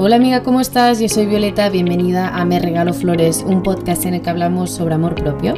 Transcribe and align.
Hola 0.00 0.14
amiga, 0.14 0.44
¿cómo 0.44 0.60
estás? 0.60 1.00
Yo 1.00 1.08
soy 1.08 1.26
Violeta, 1.26 1.70
bienvenida 1.70 2.28
a 2.28 2.44
Me 2.44 2.60
Regalo 2.60 2.94
Flores, 2.94 3.42
un 3.44 3.64
podcast 3.64 4.06
en 4.06 4.14
el 4.14 4.22
que 4.22 4.30
hablamos 4.30 4.70
sobre 4.70 4.94
amor 4.94 5.16
propio. 5.16 5.54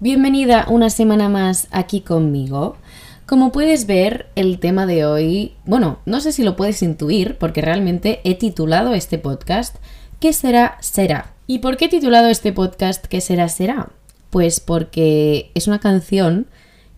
Bienvenida 0.00 0.64
una 0.70 0.88
semana 0.88 1.28
más 1.28 1.68
aquí 1.70 2.00
conmigo. 2.00 2.78
Como 3.26 3.52
puedes 3.52 3.86
ver, 3.86 4.30
el 4.36 4.58
tema 4.58 4.86
de 4.86 5.04
hoy, 5.04 5.52
bueno, 5.66 5.98
no 6.06 6.22
sé 6.22 6.32
si 6.32 6.42
lo 6.42 6.56
puedes 6.56 6.82
intuir, 6.82 7.36
porque 7.36 7.60
realmente 7.60 8.22
he 8.24 8.34
titulado 8.34 8.94
este 8.94 9.18
podcast 9.18 9.76
¿Qué 10.18 10.32
será? 10.32 10.78
Será. 10.80 11.34
¿Y 11.46 11.58
por 11.58 11.76
qué 11.76 11.84
he 11.84 11.90
titulado 11.90 12.28
este 12.28 12.54
podcast 12.54 13.04
¿Qué 13.04 13.20
será? 13.20 13.50
Será? 13.50 13.90
Pues 14.30 14.60
porque 14.60 15.50
es 15.54 15.66
una 15.66 15.78
canción 15.78 16.46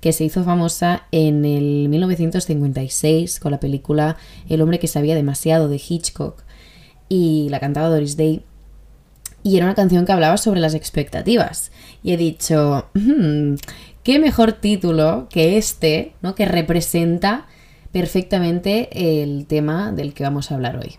que 0.07 0.13
se 0.13 0.23
hizo 0.23 0.45
famosa 0.45 1.03
en 1.11 1.45
el 1.45 1.89
1956 1.89 3.41
con 3.41 3.51
la 3.51 3.59
película 3.59 4.17
El 4.49 4.63
hombre 4.63 4.79
que 4.79 4.87
sabía 4.87 5.17
demasiado 5.17 5.69
de 5.69 5.83
Hitchcock 5.85 6.45
y 7.09 7.49
la 7.51 7.59
cantaba 7.59 7.89
Doris 7.89 8.17
Day. 8.17 8.45
Y 9.43 9.57
era 9.57 9.67
una 9.67 9.75
canción 9.75 10.07
que 10.07 10.13
hablaba 10.13 10.37
sobre 10.37 10.61
las 10.61 10.75
expectativas. 10.75 11.73
Y 12.05 12.13
he 12.13 12.17
dicho, 12.17 12.89
hmm, 12.95 13.55
qué 14.05 14.21
mejor 14.21 14.53
título 14.53 15.27
que 15.29 15.59
este, 15.59 16.15
¿no? 16.23 16.37
Que 16.37 16.47
representa 16.47 17.49
perfectamente 17.91 19.23
el 19.25 19.47
tema 19.49 19.91
del 19.91 20.15
que 20.15 20.23
vamos 20.23 20.53
a 20.53 20.55
hablar 20.55 20.77
hoy. 20.77 20.99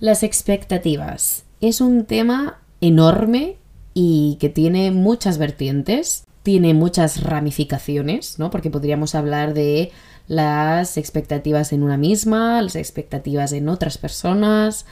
Las 0.00 0.24
expectativas. 0.24 1.44
Es 1.60 1.80
un 1.80 2.06
tema 2.06 2.58
enorme 2.80 3.58
y 3.94 4.36
que 4.40 4.48
tiene 4.48 4.90
muchas 4.90 5.38
vertientes 5.38 6.24
tiene 6.42 6.74
muchas 6.74 7.22
ramificaciones, 7.22 8.38
¿no? 8.38 8.50
Porque 8.50 8.70
podríamos 8.70 9.14
hablar 9.14 9.54
de 9.54 9.92
las 10.26 10.96
expectativas 10.96 11.72
en 11.72 11.82
una 11.82 11.96
misma, 11.96 12.62
las 12.62 12.76
expectativas 12.76 13.52
en 13.52 13.68
otras 13.68 13.98
personas, 13.98 14.86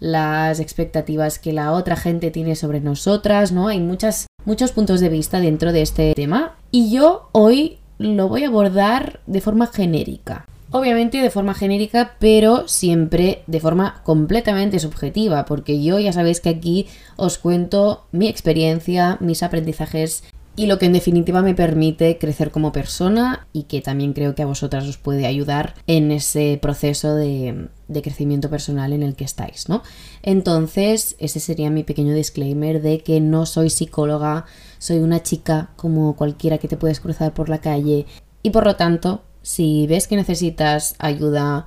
las 0.00 0.60
expectativas 0.60 1.38
que 1.38 1.52
la 1.52 1.72
otra 1.72 1.96
gente 1.96 2.30
tiene 2.30 2.56
sobre 2.56 2.80
nosotras, 2.80 3.52
¿no? 3.52 3.68
Hay 3.68 3.80
muchos 3.80 4.26
puntos 4.74 5.00
de 5.00 5.08
vista 5.08 5.40
dentro 5.40 5.72
de 5.72 5.82
este 5.82 6.14
tema 6.14 6.56
y 6.70 6.90
yo 6.90 7.28
hoy 7.32 7.78
lo 7.98 8.28
voy 8.28 8.44
a 8.44 8.48
abordar 8.48 9.20
de 9.26 9.40
forma 9.40 9.66
genérica. 9.66 10.46
Obviamente 10.70 11.22
de 11.22 11.30
forma 11.30 11.54
genérica, 11.54 12.16
pero 12.18 12.68
siempre 12.68 13.42
de 13.46 13.58
forma 13.58 14.02
completamente 14.04 14.78
subjetiva, 14.78 15.46
porque 15.46 15.82
yo 15.82 15.98
ya 15.98 16.12
sabéis 16.12 16.40
que 16.40 16.50
aquí 16.50 16.86
os 17.16 17.38
cuento 17.38 18.04
mi 18.12 18.28
experiencia, 18.28 19.16
mis 19.20 19.42
aprendizajes 19.42 20.24
y 20.58 20.66
lo 20.66 20.80
que 20.80 20.86
en 20.86 20.92
definitiva 20.92 21.40
me 21.40 21.54
permite 21.54 22.18
crecer 22.18 22.50
como 22.50 22.72
persona 22.72 23.46
y 23.52 23.62
que 23.62 23.80
también 23.80 24.12
creo 24.12 24.34
que 24.34 24.42
a 24.42 24.46
vosotras 24.46 24.88
os 24.88 24.98
puede 24.98 25.24
ayudar 25.24 25.76
en 25.86 26.10
ese 26.10 26.58
proceso 26.60 27.14
de, 27.14 27.68
crecimiento 28.02 28.50
personal 28.50 28.92
en 28.92 29.04
el 29.04 29.14
que 29.14 29.22
estáis, 29.22 29.68
¿no? 29.68 29.84
Entonces, 30.20 31.14
ese 31.20 31.38
sería 31.38 31.70
mi 31.70 31.84
pequeño 31.84 32.12
disclaimer 32.12 32.82
de 32.82 32.98
que 33.04 33.20
no 33.20 33.46
soy 33.46 33.70
psicóloga, 33.70 34.46
soy 34.78 34.98
una 34.98 35.22
chica 35.22 35.70
como 35.76 36.16
cualquiera 36.16 36.58
que 36.58 36.66
te 36.66 36.76
puedes 36.76 36.98
cruzar 36.98 37.32
por 37.34 37.48
la 37.48 37.60
calle 37.60 38.06
y 38.42 38.50
por 38.50 38.66
lo 38.66 38.74
tanto, 38.74 39.22
si 39.42 39.86
ves 39.86 40.08
que 40.08 40.16
necesitas 40.16 40.96
ayuda 40.98 41.66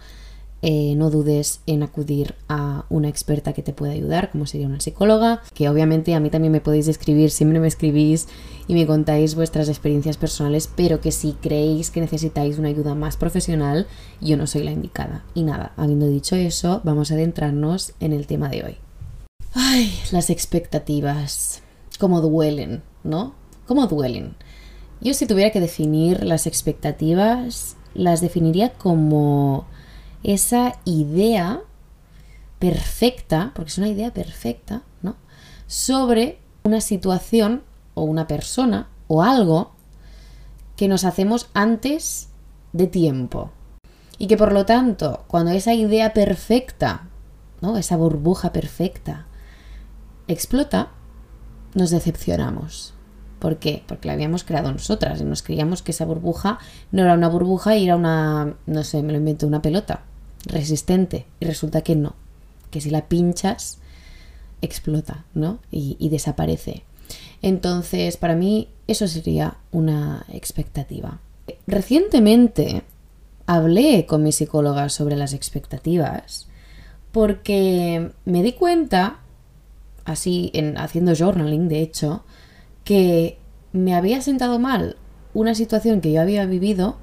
eh, 0.62 0.94
no 0.96 1.10
dudes 1.10 1.62
en 1.66 1.82
acudir 1.82 2.36
a 2.48 2.86
una 2.90 3.10
experta 3.10 3.54
que 3.54 3.64
te 3.64 3.74
pueda 3.74 3.94
ayudar, 3.94 4.30
como 4.32 4.46
sería 4.46 4.68
una 4.68 4.80
psicóloga, 4.80 5.42
que 5.54 5.70
obviamente 5.70 6.14
a 6.14 6.20
mí 6.20 6.30
también 6.30 6.52
me 6.52 6.62
podéis 6.62 6.88
escribir, 6.88 7.32
siempre 7.32 7.60
me 7.60 7.68
escribís 7.68 8.28
y 8.68 8.76
me 8.76 8.86
contáis 8.86 9.34
vuestras 9.34 9.70
experiencias 9.70 10.18
personales, 10.18 10.70
pero 10.76 11.02
que 11.02 11.12
si 11.12 11.34
creéis 11.34 11.90
que 11.90 12.02
necesitáis 12.02 12.60
una 12.60 12.70
ayuda 12.70 12.94
más 12.94 13.18
profesional, 13.18 13.88
yo 14.22 14.38
no 14.38 14.46
soy 14.46 14.64
la 14.64 14.72
indicada. 14.72 15.26
Y 15.34 15.44
nada, 15.44 15.74
habiendo 15.78 16.08
dicho 16.08 16.36
eso, 16.36 16.82
vamos 16.84 17.12
a 17.12 17.16
adentrarnos 17.16 17.94
en 18.00 18.14
el 18.14 18.28
tema 18.28 18.50
de 18.50 18.64
hoy. 18.64 18.78
Ay, 19.54 19.92
las 20.12 20.30
expectativas, 20.30 21.64
cómo 22.00 22.22
duelen, 22.22 22.84
¿no? 23.04 23.34
¿Cómo 23.66 23.88
duelen? 23.88 24.36
Yo 25.02 25.16
si 25.16 25.26
tuviera 25.26 25.50
que 25.50 25.60
definir 25.60 26.24
las 26.24 26.46
expectativas, 26.46 27.76
las 27.96 28.22
definiría 28.22 28.74
como 28.74 29.66
esa 30.24 30.80
idea 30.86 31.62
perfecta, 32.60 33.52
porque 33.56 33.70
es 33.70 33.78
una 33.78 33.88
idea 33.88 34.14
perfecta, 34.14 34.84
¿no? 35.02 35.16
Sobre 35.68 36.40
una 36.64 36.80
situación 36.80 37.64
o 37.96 38.04
una 38.04 38.28
persona 38.28 38.90
o 39.08 39.24
algo 39.24 39.72
que 40.76 40.88
nos 40.88 41.04
hacemos 41.04 41.50
antes 41.54 42.30
de 42.72 42.88
tiempo. 42.88 43.52
Y 44.20 44.28
que 44.28 44.38
por 44.38 44.54
lo 44.54 44.66
tanto, 44.66 45.24
cuando 45.28 45.52
esa 45.52 45.74
idea 45.74 46.14
perfecta, 46.14 47.10
¿no? 47.62 47.78
Esa 47.78 47.98
burbuja 47.98 48.54
perfecta 48.54 49.26
explota, 50.28 50.90
nos 51.74 51.90
decepcionamos. 51.90 52.94
¿Por 53.40 53.58
qué? 53.58 53.84
Porque 53.88 54.08
la 54.08 54.14
habíamos 54.14 54.44
creado 54.44 54.72
nosotras 54.72 55.20
y 55.20 55.24
nos 55.24 55.42
creíamos 55.42 55.82
que 55.82 55.92
esa 55.92 56.06
burbuja 56.06 56.60
no 56.92 57.02
era 57.02 57.16
una 57.16 57.28
burbuja 57.28 57.76
y 57.76 57.86
era 57.86 57.96
una, 57.96 58.56
no 58.68 58.84
sé, 58.84 59.02
me 59.02 59.14
lo 59.14 59.18
invento, 59.18 59.48
una 59.48 59.64
pelota 59.64 60.04
resistente 60.46 61.26
y 61.40 61.46
resulta 61.46 61.82
que 61.82 61.96
no, 61.96 62.16
que 62.70 62.82
si 62.82 62.90
la 62.90 63.08
pinchas 63.08 63.80
explota, 64.62 65.26
¿no? 65.34 65.60
Y, 65.72 66.10
desaparece. 66.10 66.84
Entonces, 67.42 68.18
para 68.18 68.36
mí 68.36 68.68
eso 68.88 69.08
sería 69.08 69.58
una 69.72 70.26
expectativa. 70.32 71.20
Recientemente 71.68 72.84
hablé 73.48 74.06
con 74.06 74.24
mi 74.24 74.32
psicóloga 74.32 74.90
sobre 74.90 75.16
las 75.16 75.34
expectativas 75.34 76.48
porque 77.12 78.12
me 78.26 78.44
di 78.44 78.54
cuenta, 78.54 79.20
así 80.06 80.52
en, 80.54 80.78
haciendo 80.78 81.14
journaling 81.16 81.68
de 81.68 81.82
hecho, 81.82 82.24
que 82.84 83.38
me 83.74 83.96
había 83.96 84.22
sentado 84.22 84.60
mal 84.60 84.96
una 85.34 85.56
situación 85.56 86.02
que 86.02 86.12
yo 86.12 86.22
había 86.22 86.46
vivido 86.46 86.98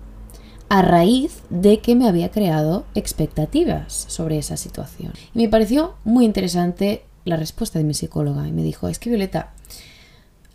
a 0.68 0.82
raíz 0.82 1.42
de 1.50 1.80
que 1.80 1.94
me 1.94 2.08
había 2.08 2.30
creado 2.30 2.84
expectativas 2.94 4.06
sobre 4.08 4.38
esa 4.38 4.56
situación. 4.56 5.12
Y 5.34 5.38
me 5.38 5.48
pareció 5.48 5.94
muy 6.04 6.24
interesante 6.24 7.04
la 7.24 7.36
respuesta 7.36 7.78
de 7.78 7.84
mi 7.84 7.94
psicóloga 7.94 8.46
y 8.46 8.52
me 8.52 8.62
dijo, 8.62 8.88
es 8.88 8.98
que 8.98 9.10
Violeta, 9.10 9.52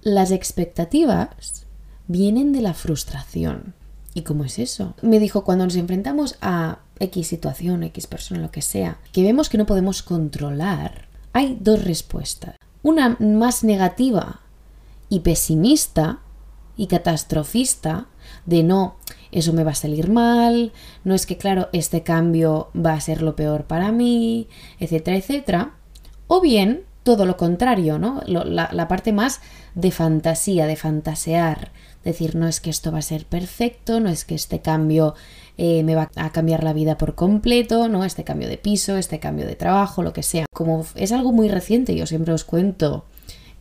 las 0.01 0.31
expectativas 0.31 1.65
vienen 2.07 2.51
de 2.51 2.61
la 2.61 2.73
frustración. 2.73 3.73
¿Y 4.13 4.21
cómo 4.21 4.43
es 4.43 4.59
eso? 4.59 4.93
Me 5.01 5.19
dijo, 5.19 5.43
cuando 5.43 5.65
nos 5.65 5.75
enfrentamos 5.75 6.37
a 6.41 6.79
X 6.99 7.27
situación, 7.27 7.83
X 7.83 8.07
persona, 8.07 8.41
lo 8.41 8.51
que 8.51 8.61
sea, 8.61 8.99
que 9.11 9.23
vemos 9.23 9.49
que 9.49 9.57
no 9.57 9.65
podemos 9.65 10.03
controlar, 10.03 11.07
hay 11.31 11.57
dos 11.59 11.83
respuestas. 11.83 12.55
Una 12.83 13.17
más 13.19 13.63
negativa 13.63 14.41
y 15.09 15.21
pesimista 15.21 16.19
y 16.75 16.87
catastrofista 16.87 18.07
de 18.45 18.63
no, 18.63 18.97
eso 19.33 19.53
me 19.53 19.63
va 19.63 19.71
a 19.71 19.75
salir 19.75 20.09
mal, 20.09 20.71
no 21.03 21.15
es 21.15 21.25
que, 21.25 21.37
claro, 21.37 21.69
este 21.73 22.03
cambio 22.03 22.69
va 22.73 22.93
a 22.93 23.01
ser 23.01 23.21
lo 23.21 23.35
peor 23.35 23.65
para 23.65 23.91
mí, 23.91 24.47
etcétera, 24.79 25.17
etcétera. 25.17 25.73
O 26.27 26.41
bien 26.41 26.83
todo 27.03 27.25
lo 27.25 27.37
contrario, 27.37 27.99
¿no? 27.99 28.21
La, 28.25 28.87
parte 28.87 29.11
más 29.11 29.41
de 29.75 29.91
fantasía, 29.91 30.67
de 30.67 30.75
fantasear. 30.75 31.71
Decir, 32.03 32.35
no 32.35 32.47
es 32.47 32.59
que 32.59 32.69
esto 32.69 32.91
va 32.91 32.99
a 32.99 33.03
ser 33.03 33.25
perfecto, 33.25 33.99
no 33.99 34.09
es 34.09 34.25
que 34.25 34.35
este 34.35 34.59
cambio 34.59 35.15
eh, 35.57 35.83
me 35.83 35.95
va 35.95 36.09
a 36.15 36.31
cambiar 36.31 36.63
la 36.63 36.73
vida 36.73 36.97
por 36.97 37.15
completo, 37.15 37.87
¿no? 37.87 38.03
Este 38.05 38.23
cambio 38.23 38.47
de 38.47 38.57
piso, 38.57 38.97
este 38.97 39.19
cambio 39.19 39.45
de 39.45 39.55
trabajo, 39.55 40.01
lo 40.01 40.13
que 40.13 40.23
sea. 40.23 40.45
Como 40.53 40.85
es 40.95 41.11
algo 41.11 41.31
muy 41.31 41.49
reciente, 41.49 41.95
yo 41.95 42.05
siempre 42.05 42.33
os 42.33 42.43
cuento 42.43 43.05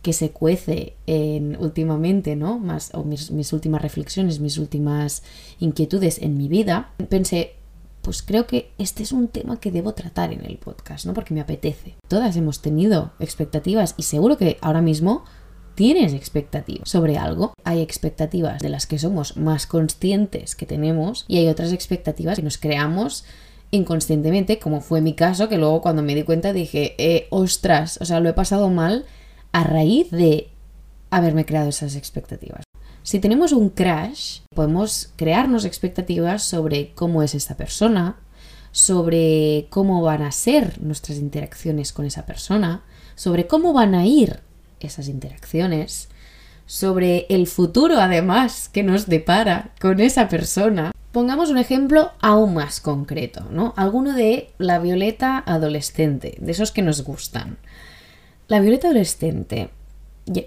que 0.03 0.13
se 0.13 0.31
cuece 0.31 0.95
en, 1.07 1.57
últimamente, 1.59 2.35
¿no? 2.35 2.59
Más, 2.59 2.91
o 2.93 3.03
mis, 3.03 3.31
mis 3.31 3.53
últimas 3.53 3.81
reflexiones, 3.81 4.41
mis 4.41 4.57
últimas 4.57 5.23
inquietudes 5.59 6.21
en 6.21 6.37
mi 6.37 6.49
vida, 6.49 6.91
pensé, 7.09 7.53
pues 8.01 8.21
creo 8.21 8.45
que 8.45 8.69
este 8.77 9.01
es 9.01 9.13
un 9.13 9.29
tema 9.29 9.61
que 9.61 9.71
debo 9.71 9.93
tratar 9.93 10.33
en 10.33 10.45
el 10.45 10.57
podcast, 10.57 11.05
¿no? 11.05 11.13
Porque 11.13 11.33
me 11.33 11.39
apetece. 11.39 11.95
Todas 12.09 12.35
hemos 12.35 12.61
tenido 12.61 13.13
expectativas 13.19 13.95
y 13.97 14.03
seguro 14.03 14.37
que 14.37 14.57
ahora 14.61 14.81
mismo 14.81 15.23
tienes 15.73 16.13
expectativas 16.13 16.89
sobre 16.89 17.17
algo. 17.17 17.53
Hay 17.63 17.81
expectativas 17.81 18.61
de 18.61 18.69
las 18.69 18.85
que 18.85 18.99
somos 18.99 19.37
más 19.37 19.65
conscientes 19.67 20.55
que 20.55 20.65
tenemos 20.65 21.23
y 21.29 21.37
hay 21.37 21.47
otras 21.47 21.71
expectativas 21.71 22.35
que 22.35 22.43
nos 22.43 22.57
creamos 22.57 23.23
inconscientemente, 23.71 24.59
como 24.59 24.81
fue 24.81 24.99
mi 24.99 25.13
caso, 25.13 25.47
que 25.47 25.57
luego 25.57 25.81
cuando 25.81 26.03
me 26.03 26.13
di 26.13 26.23
cuenta 26.23 26.51
dije, 26.51 26.93
eh, 26.97 27.27
ostras, 27.29 27.97
o 28.01 28.05
sea, 28.05 28.19
lo 28.19 28.27
he 28.27 28.33
pasado 28.33 28.69
mal 28.69 29.05
a 29.53 29.63
raíz 29.63 30.11
de 30.11 30.49
haberme 31.09 31.45
creado 31.45 31.69
esas 31.69 31.95
expectativas. 31.95 32.63
Si 33.03 33.19
tenemos 33.19 33.51
un 33.51 33.69
crash, 33.69 34.39
podemos 34.53 35.13
crearnos 35.15 35.65
expectativas 35.65 36.43
sobre 36.43 36.93
cómo 36.93 37.21
es 37.21 37.35
esta 37.35 37.55
persona, 37.55 38.17
sobre 38.71 39.67
cómo 39.69 40.01
van 40.01 40.23
a 40.23 40.31
ser 40.31 40.81
nuestras 40.81 41.19
interacciones 41.19 41.93
con 41.93 42.05
esa 42.05 42.25
persona, 42.25 42.83
sobre 43.15 43.45
cómo 43.45 43.73
van 43.73 43.93
a 43.93 44.05
ir 44.05 44.39
esas 44.79 45.07
interacciones, 45.07 46.09
sobre 46.65 47.27
el 47.29 47.45
futuro 47.45 47.99
además 47.99 48.69
que 48.69 48.83
nos 48.83 49.07
depara 49.07 49.71
con 49.79 49.99
esa 49.99 50.27
persona. 50.29 50.91
Pongamos 51.11 51.51
un 51.51 51.59
ejemplo 51.59 52.11
aún 52.21 52.55
más 52.55 52.79
concreto, 52.79 53.45
¿no? 53.51 53.73
Alguno 53.77 54.13
de 54.13 54.49
la 54.57 54.79
violeta 54.79 55.43
adolescente, 55.45 56.37
de 56.39 56.51
esos 56.51 56.71
que 56.71 56.81
nos 56.81 57.03
gustan. 57.03 57.57
La 58.47 58.59
violeta 58.59 58.87
adolescente, 58.87 59.69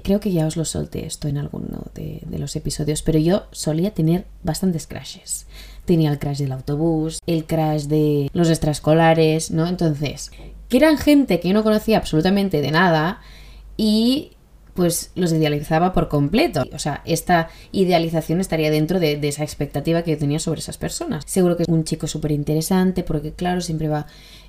creo 0.03 0.21
que 0.21 0.33
ya 0.33 0.47
os 0.47 0.57
lo 0.57 0.65
solté 0.65 1.07
esto 1.07 1.29
en 1.29 1.39
alguno 1.39 1.85
de, 1.95 2.21
de, 2.27 2.39
los 2.39 2.55
episodios, 2.57 3.03
pero 3.03 3.19
yo 3.19 3.45
solía 3.53 3.93
tener 3.93 4.25
bastantes 4.43 4.87
crashes. 4.87 5.47
Tenía 5.85 6.11
el 6.11 6.19
crash 6.19 6.39
del 6.39 6.53
autobús, 6.53 7.21
el 7.27 7.47
crash 7.47 7.85
de 7.85 8.31
los 8.33 8.49
extraescolares, 8.49 9.51
¿no? 9.51 9.67
Entonces, 9.67 10.31
que 10.69 10.77
eran 10.77 10.99
gente 10.99 11.41
que 11.41 11.49
yo 11.49 11.55
no 11.55 11.63
conocía 11.63 11.99
absolutamente 11.99 12.61
de 12.61 12.71
nada 12.71 13.21
y 13.77 14.33
pues 14.77 15.11
los 15.15 15.33
idealizaba 15.33 15.93
por 15.93 16.09
completo. 16.09 16.63
O 16.73 16.79
sea, 16.79 17.03
esta 17.05 17.49
idealización 17.73 18.41
estaría 18.41 18.71
dentro 18.71 19.01
de, 19.01 19.19
esa 19.27 19.43
expectativa 19.43 20.03
que 20.03 20.13
yo 20.13 20.19
tenía 20.19 20.39
sobre 20.39 20.61
esas 20.61 20.79
personas. 20.79 21.25
Seguro 21.27 21.57
que 21.57 21.65
es 21.65 21.69
un 21.69 21.85
chico 21.85 22.07
súper 22.07 22.31
interesante 22.31 23.03
porque, 23.03 23.33
claro, 23.33 23.63
siempre 23.63 23.89
va 23.89 24.07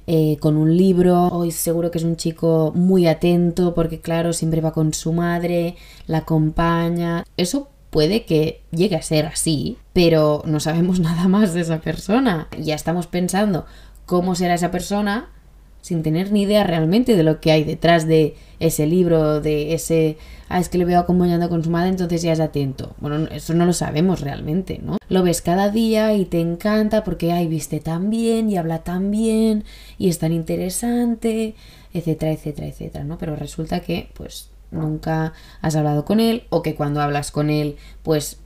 eh, 0.07 0.37
con 0.39 0.57
un 0.57 0.75
libro. 0.75 1.27
Hoy 1.27 1.51
seguro 1.51 1.91
que 1.91 1.97
es 1.97 2.03
un 2.03 2.15
chico 2.15 2.71
muy 2.73 3.07
atento 3.07 3.73
porque, 3.73 3.99
claro, 4.01 4.33
siempre 4.33 4.61
va 4.61 4.71
con 4.71 4.93
su 4.93 5.13
madre, 5.13 5.75
la 6.07 6.19
acompaña. 6.19 7.25
Eso 7.35 7.69
puede 7.89 8.25
que 8.25 8.63
llegue 8.71 8.95
a 8.95 9.01
ser 9.01 9.25
así, 9.25 9.77
pero 9.93 10.41
no 10.45 10.59
sabemos 10.59 10.99
nada 11.01 11.27
más 11.27 11.53
de 11.53 11.61
esa 11.61 11.79
persona. 11.81 12.47
Ya 12.59 12.75
estamos 12.75 13.07
pensando 13.07 13.65
cómo 14.05 14.35
será 14.35 14.55
esa 14.55 14.71
persona 14.71 15.29
sin 15.81 16.03
tener 16.03 16.31
ni 16.31 16.43
idea 16.43 16.63
realmente 16.63 17.15
de 17.15 17.23
lo 17.23 17.39
que 17.39 17.51
hay 17.51 17.63
detrás 17.63 18.07
de 18.07 18.35
ese 18.59 18.87
libro, 18.87 19.39
de 19.39 19.73
ese, 19.73 20.17
ah, 20.49 20.59
es 20.59 20.69
que 20.69 20.77
le 20.77 20.85
veo 20.85 20.99
acompañando 20.99 21.49
con 21.49 21.63
su 21.63 21.69
madre, 21.69 21.89
entonces 21.89 22.21
ya 22.21 22.33
es 22.33 22.39
atento. 22.39 22.95
Bueno, 22.99 23.27
eso 23.31 23.53
no 23.53 23.65
lo 23.65 23.73
sabemos 23.73 24.21
realmente, 24.21 24.79
¿no? 24.83 24.97
Lo 25.09 25.23
ves 25.23 25.41
cada 25.41 25.69
día 25.69 26.13
y 26.13 26.25
te 26.25 26.41
encanta 26.41 27.03
porque, 27.03 27.31
ay, 27.31 27.47
viste 27.47 27.79
tan 27.79 28.09
bien 28.09 28.49
y 28.49 28.57
habla 28.57 28.79
tan 28.79 29.11
bien 29.11 29.63
y 29.97 30.09
es 30.09 30.19
tan 30.19 30.33
interesante, 30.33 31.55
etcétera, 31.93 32.31
etcétera, 32.31 32.67
etcétera, 32.67 33.03
¿no? 33.05 33.17
Pero 33.17 33.35
resulta 33.35 33.79
que, 33.79 34.09
pues, 34.13 34.49
nunca 34.71 35.33
has 35.61 35.75
hablado 35.75 36.03
con 36.03 36.19
él 36.19 36.43
o 36.49 36.61
que 36.61 36.75
cuando 36.75 37.01
hablas 37.01 37.31
con 37.31 37.49
él, 37.49 37.77
pues, 38.03 38.39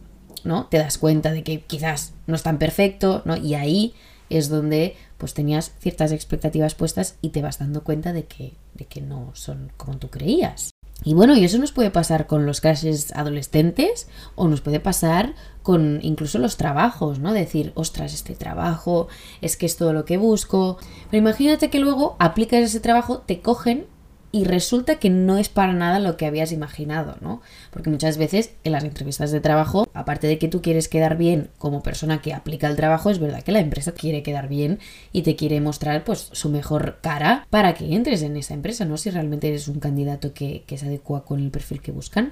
¿no? 0.43 0.67
Te 0.67 0.77
das 0.77 0.97
cuenta 0.97 1.31
de 1.31 1.43
que 1.43 1.61
quizás 1.61 2.13
no 2.27 2.35
es 2.35 2.43
tan 2.43 2.59
perfecto, 2.59 3.21
¿no? 3.25 3.37
Y 3.37 3.55
ahí 3.55 3.93
es 4.29 4.49
donde 4.49 4.95
pues 5.21 5.35
tenías 5.35 5.71
ciertas 5.77 6.11
expectativas 6.11 6.73
puestas 6.73 7.15
y 7.21 7.29
te 7.29 7.43
vas 7.43 7.59
dando 7.59 7.83
cuenta 7.83 8.11
de 8.11 8.25
que, 8.25 8.53
de 8.73 8.85
que 8.85 9.01
no 9.01 9.29
son 9.35 9.71
como 9.77 9.99
tú 9.99 10.09
creías. 10.09 10.71
Y 11.03 11.13
bueno, 11.13 11.37
y 11.37 11.43
eso 11.43 11.59
nos 11.59 11.71
puede 11.71 11.91
pasar 11.91 12.25
con 12.25 12.47
los 12.47 12.59
crashes 12.59 13.11
adolescentes 13.15 14.07
o 14.33 14.47
nos 14.47 14.61
puede 14.61 14.79
pasar 14.79 15.35
con 15.61 15.99
incluso 16.01 16.39
los 16.39 16.57
trabajos, 16.57 17.19
¿no? 17.19 17.33
Decir, 17.33 17.71
ostras, 17.75 18.15
este 18.15 18.33
trabajo 18.33 19.09
es 19.41 19.57
que 19.57 19.67
es 19.67 19.77
todo 19.77 19.93
lo 19.93 20.05
que 20.05 20.17
busco. 20.17 20.79
Pero 21.11 21.21
imagínate 21.21 21.69
que 21.69 21.77
luego 21.77 22.15
aplicas 22.17 22.61
ese 22.61 22.79
trabajo, 22.79 23.19
te 23.19 23.41
cogen 23.41 23.85
y 24.31 24.45
resulta 24.45 24.95
que 24.95 25.09
no 25.09 25.37
es 25.37 25.49
para 25.49 25.73
nada 25.73 25.99
lo 25.99 26.15
que 26.15 26.25
habías 26.25 26.51
imaginado, 26.51 27.17
¿no? 27.19 27.41
Porque 27.71 27.89
muchas 27.89 28.17
veces 28.17 28.51
en 28.63 28.71
las 28.71 28.83
entrevistas 28.83 29.31
de 29.31 29.41
trabajo, 29.41 29.87
aparte 29.93 30.27
de 30.27 30.37
que 30.37 30.47
tú 30.47 30.61
quieres 30.61 30.87
quedar 30.87 31.17
bien 31.17 31.49
como 31.57 31.83
persona 31.83 32.21
que 32.21 32.33
aplica 32.33 32.67
el 32.67 32.77
trabajo, 32.77 33.09
es 33.09 33.19
verdad 33.19 33.43
que 33.43 33.51
la 33.51 33.59
empresa 33.59 33.91
quiere 33.91 34.23
quedar 34.23 34.47
bien 34.47 34.79
y 35.11 35.23
te 35.23 35.35
quiere 35.35 35.59
mostrar 35.59 36.05
pues 36.05 36.29
su 36.31 36.49
mejor 36.49 36.99
cara 37.01 37.45
para 37.49 37.73
que 37.73 37.93
entres 37.93 38.21
en 38.21 38.37
esa 38.37 38.53
empresa, 38.53 38.85
¿no? 38.85 38.97
Si 38.97 39.09
realmente 39.09 39.49
eres 39.49 39.67
un 39.67 39.79
candidato 39.79 40.33
que, 40.33 40.63
que 40.65 40.77
se 40.77 40.85
adecua 40.85 41.25
con 41.25 41.41
el 41.41 41.51
perfil 41.51 41.81
que 41.81 41.91
buscan. 41.91 42.31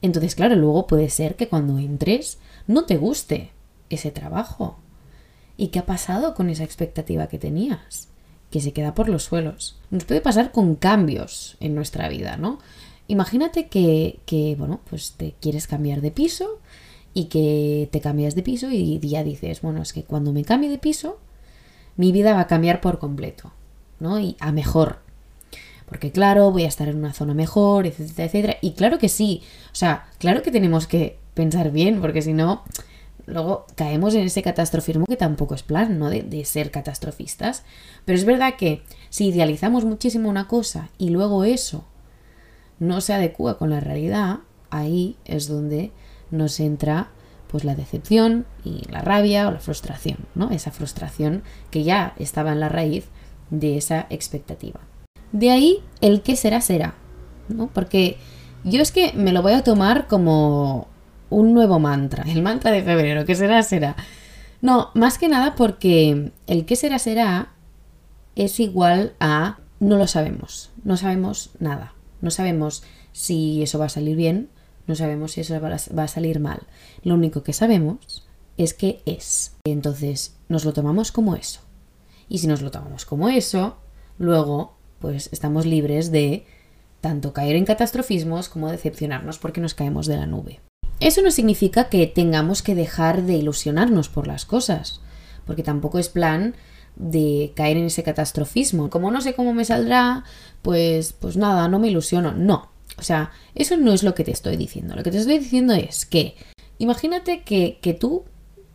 Entonces, 0.00 0.34
claro, 0.34 0.56
luego 0.56 0.86
puede 0.86 1.10
ser 1.10 1.36
que 1.36 1.48
cuando 1.48 1.78
entres 1.78 2.38
no 2.66 2.84
te 2.84 2.96
guste 2.96 3.50
ese 3.90 4.10
trabajo. 4.10 4.78
¿Y 5.56 5.68
qué 5.68 5.80
ha 5.80 5.86
pasado 5.86 6.34
con 6.34 6.48
esa 6.48 6.64
expectativa 6.64 7.26
que 7.26 7.38
tenías? 7.38 8.08
Que 8.54 8.60
se 8.60 8.72
queda 8.72 8.94
por 8.94 9.08
los 9.08 9.24
suelos. 9.24 9.74
Nos 9.90 10.04
puede 10.04 10.20
pasar 10.20 10.52
con 10.52 10.76
cambios 10.76 11.56
en 11.58 11.74
nuestra 11.74 12.08
vida, 12.08 12.36
¿no? 12.36 12.60
Imagínate 13.08 13.66
que, 13.66 14.20
que, 14.26 14.54
bueno, 14.56 14.78
pues 14.88 15.14
te 15.16 15.34
quieres 15.40 15.66
cambiar 15.66 16.00
de 16.00 16.12
piso 16.12 16.60
y 17.14 17.24
que 17.24 17.88
te 17.90 18.00
cambias 18.00 18.36
de 18.36 18.44
piso 18.44 18.70
y 18.70 19.00
ya 19.00 19.24
dices, 19.24 19.60
bueno, 19.60 19.82
es 19.82 19.92
que 19.92 20.04
cuando 20.04 20.32
me 20.32 20.44
cambie 20.44 20.70
de 20.70 20.78
piso, 20.78 21.18
mi 21.96 22.12
vida 22.12 22.32
va 22.32 22.42
a 22.42 22.46
cambiar 22.46 22.80
por 22.80 23.00
completo, 23.00 23.50
¿no? 23.98 24.20
Y 24.20 24.36
a 24.38 24.52
mejor. 24.52 25.00
Porque 25.86 26.12
claro, 26.12 26.52
voy 26.52 26.62
a 26.62 26.68
estar 26.68 26.86
en 26.86 26.98
una 26.98 27.12
zona 27.12 27.34
mejor, 27.34 27.88
etcétera, 27.88 28.26
etcétera. 28.26 28.56
Y 28.60 28.74
claro 28.74 29.00
que 29.00 29.08
sí, 29.08 29.42
o 29.72 29.74
sea, 29.74 30.06
claro 30.18 30.42
que 30.42 30.52
tenemos 30.52 30.86
que 30.86 31.18
pensar 31.34 31.72
bien, 31.72 32.00
porque 32.00 32.22
si 32.22 32.32
no, 32.32 32.62
luego 33.26 33.66
caemos 33.74 34.14
en 34.14 34.22
ese 34.22 34.42
catastrofismo 34.42 35.06
que 35.06 35.16
tampoco 35.16 35.54
es 35.54 35.62
plan, 35.62 35.98
¿no? 35.98 36.10
De, 36.10 36.44
ser 36.44 36.70
catastrofistas. 36.70 37.64
Pero 38.04 38.18
es 38.18 38.24
verdad 38.24 38.54
que 38.56 38.82
si 39.10 39.28
idealizamos 39.28 39.84
muchísimo 39.84 40.28
una 40.28 40.48
cosa 40.48 40.90
y 40.98 41.10
luego 41.10 41.44
eso 41.44 41.84
no 42.78 43.00
se 43.00 43.14
adecua 43.14 43.58
con 43.58 43.70
la 43.70 43.80
realidad, 43.80 44.40
ahí 44.70 45.16
es 45.24 45.48
donde 45.48 45.92
nos 46.30 46.60
entra 46.60 47.10
pues 47.48 47.64
la 47.64 47.76
decepción 47.76 48.46
y 48.64 48.82
la 48.90 49.00
rabia 49.00 49.46
o 49.46 49.52
la 49.52 49.60
frustración, 49.60 50.18
¿no? 50.34 50.50
Esa 50.50 50.72
frustración 50.72 51.44
que 51.70 51.84
ya 51.84 52.14
estaba 52.18 52.52
en 52.52 52.60
la 52.60 52.68
raíz 52.68 53.06
de 53.50 53.76
esa 53.76 54.06
expectativa. 54.10 54.80
De 55.30 55.50
ahí 55.50 55.82
el 56.00 56.22
qué 56.22 56.36
será 56.36 56.60
será, 56.60 56.94
¿no? 57.48 57.68
Porque 57.68 58.18
yo 58.64 58.80
es 58.80 58.90
que 58.90 59.12
me 59.12 59.32
lo 59.32 59.42
voy 59.42 59.52
a 59.52 59.62
tomar 59.62 60.08
como 60.08 60.88
un 61.34 61.54
nuevo 61.54 61.78
mantra, 61.78 62.24
el 62.26 62.42
mantra 62.42 62.70
de 62.70 62.82
febrero, 62.82 63.24
¿qué 63.24 63.34
será? 63.34 63.62
Será. 63.62 63.96
No, 64.60 64.90
más 64.94 65.18
que 65.18 65.28
nada 65.28 65.54
porque 65.54 66.32
el 66.46 66.64
qué 66.64 66.76
será? 66.76 66.98
Será 66.98 67.52
es 68.36 68.60
igual 68.60 69.14
a 69.20 69.58
no 69.80 69.96
lo 69.96 70.06
sabemos, 70.06 70.70
no 70.82 70.96
sabemos 70.96 71.50
nada, 71.58 71.94
no 72.20 72.30
sabemos 72.30 72.82
si 73.12 73.62
eso 73.62 73.78
va 73.78 73.86
a 73.86 73.90
salir 73.90 74.16
bien, 74.16 74.48
no 74.86 74.94
sabemos 74.94 75.32
si 75.32 75.40
eso 75.40 75.60
va 75.60 76.02
a 76.02 76.08
salir 76.08 76.40
mal. 76.40 76.62
Lo 77.02 77.14
único 77.14 77.42
que 77.42 77.52
sabemos 77.52 78.26
es 78.56 78.74
que 78.74 79.02
es. 79.06 79.56
Entonces 79.64 80.36
nos 80.48 80.64
lo 80.64 80.72
tomamos 80.72 81.12
como 81.12 81.36
eso. 81.36 81.60
Y 82.28 82.38
si 82.38 82.46
nos 82.46 82.62
lo 82.62 82.70
tomamos 82.70 83.04
como 83.04 83.28
eso, 83.28 83.76
luego 84.18 84.76
pues 84.98 85.28
estamos 85.32 85.66
libres 85.66 86.10
de 86.10 86.46
tanto 87.00 87.32
caer 87.32 87.56
en 87.56 87.66
catastrofismos 87.66 88.48
como 88.48 88.70
decepcionarnos 88.70 89.38
porque 89.38 89.60
nos 89.60 89.74
caemos 89.74 90.06
de 90.06 90.16
la 90.16 90.26
nube. 90.26 90.60
Eso 91.04 91.20
no 91.20 91.30
significa 91.30 91.90
que 91.90 92.06
tengamos 92.06 92.62
que 92.62 92.74
dejar 92.74 93.24
de 93.24 93.34
ilusionarnos 93.34 94.08
por 94.08 94.26
las 94.26 94.46
cosas, 94.46 95.02
porque 95.44 95.62
tampoco 95.62 95.98
es 95.98 96.08
plan 96.08 96.54
de 96.96 97.52
caer 97.54 97.76
en 97.76 97.84
ese 97.84 98.02
catastrofismo. 98.02 98.88
Como 98.88 99.10
no 99.10 99.20
sé 99.20 99.34
cómo 99.34 99.52
me 99.52 99.66
saldrá, 99.66 100.24
pues, 100.62 101.12
pues 101.12 101.36
nada, 101.36 101.68
no 101.68 101.78
me 101.78 101.88
ilusiono. 101.88 102.32
No. 102.32 102.70
O 102.96 103.02
sea, 103.02 103.32
eso 103.54 103.76
no 103.76 103.92
es 103.92 104.02
lo 104.02 104.14
que 104.14 104.24
te 104.24 104.30
estoy 104.30 104.56
diciendo. 104.56 104.96
Lo 104.96 105.02
que 105.02 105.10
te 105.10 105.18
estoy 105.18 105.40
diciendo 105.40 105.74
es 105.74 106.06
que 106.06 106.36
imagínate 106.78 107.42
que, 107.42 107.78
que 107.82 107.92
tú 107.92 108.24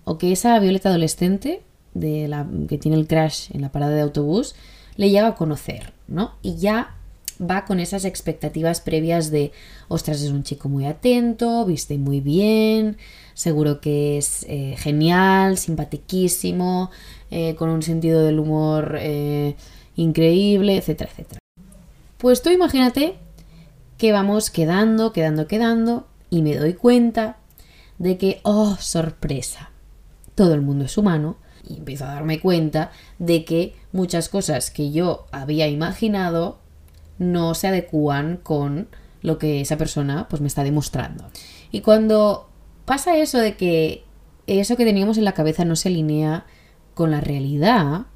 o 0.04 0.20
que 0.20 0.32
esa 0.32 0.60
Violeta 0.60 0.90
adolescente 0.90 1.64
de 1.96 2.28
la, 2.28 2.48
que 2.68 2.78
tiene 2.78 2.98
el 2.98 3.08
crash 3.08 3.48
en 3.56 3.62
la 3.62 3.72
parada 3.72 3.96
de 3.96 4.02
autobús 4.02 4.54
le 4.98 5.10
llega 5.10 5.30
a 5.30 5.36
conocer, 5.36 5.94
¿no? 6.08 6.36
Y 6.44 6.58
ya 6.58 6.96
va 7.40 7.66
con 7.66 7.80
esas 7.80 8.06
expectativas 8.06 8.82
previas 8.82 9.32
de, 9.32 9.52
ostras, 9.88 10.22
es 10.22 10.32
un 10.32 10.44
chico 10.44 10.70
muy 10.70 10.86
atento, 10.86 11.66
viste 11.66 11.98
muy 11.98 12.20
bien, 12.20 12.98
seguro 13.34 13.80
que 13.80 14.18
es 14.18 14.46
eh, 14.50 14.76
genial, 14.78 15.58
simpatiquísimo, 15.58 16.92
eh, 17.32 17.56
con 17.56 17.70
un 17.70 17.82
sentido 17.82 18.24
del 18.24 18.40
humor 18.40 18.98
eh, 19.00 19.56
increíble, 19.96 20.78
etcétera, 20.78 21.12
etcétera. 21.12 21.40
Pues 22.18 22.42
tú 22.42 22.50
imagínate 22.50 23.16
que 23.98 24.12
vamos 24.12 24.50
quedando, 24.50 25.14
quedando, 25.14 25.48
quedando, 25.48 26.08
y 26.30 26.42
me 26.42 26.56
doy 26.56 26.74
cuenta 26.74 27.38
de 27.98 28.18
que, 28.18 28.40
oh, 28.44 28.76
sorpresa, 28.80 29.72
todo 30.36 30.54
el 30.54 30.62
mundo 30.62 30.86
es 30.86 30.98
humano, 30.98 31.38
y 31.68 31.78
empiezo 31.78 32.06
a 32.06 32.14
darme 32.14 32.40
cuenta 32.40 32.92
de 33.20 33.46
que 33.46 33.76
muchas 33.92 34.30
cosas 34.30 34.72
que 34.72 34.92
yo 34.92 35.28
había 35.32 35.68
imaginado 35.68 36.60
no 37.20 37.54
se 37.54 37.68
adecúan 37.68 38.38
con 38.38 38.88
lo 39.22 39.38
que 39.38 39.62
esa 39.62 39.78
persona 39.78 40.28
pues 40.30 40.42
me 40.42 40.48
está 40.48 40.64
demostrando. 40.64 41.26
Y 41.72 41.82
cuando 41.82 42.50
pasa 42.86 43.18
eso 43.18 43.38
de 43.38 43.56
que 43.56 44.04
eso 44.48 44.76
que 44.76 44.86
teníamos 44.86 45.18
en 45.18 45.26
la 45.26 45.34
cabeza 45.34 45.66
no 45.66 45.76
se 45.76 45.90
alinea 45.90 46.46
con 46.96 47.12
la 47.12 47.22
realidad, 47.22 48.08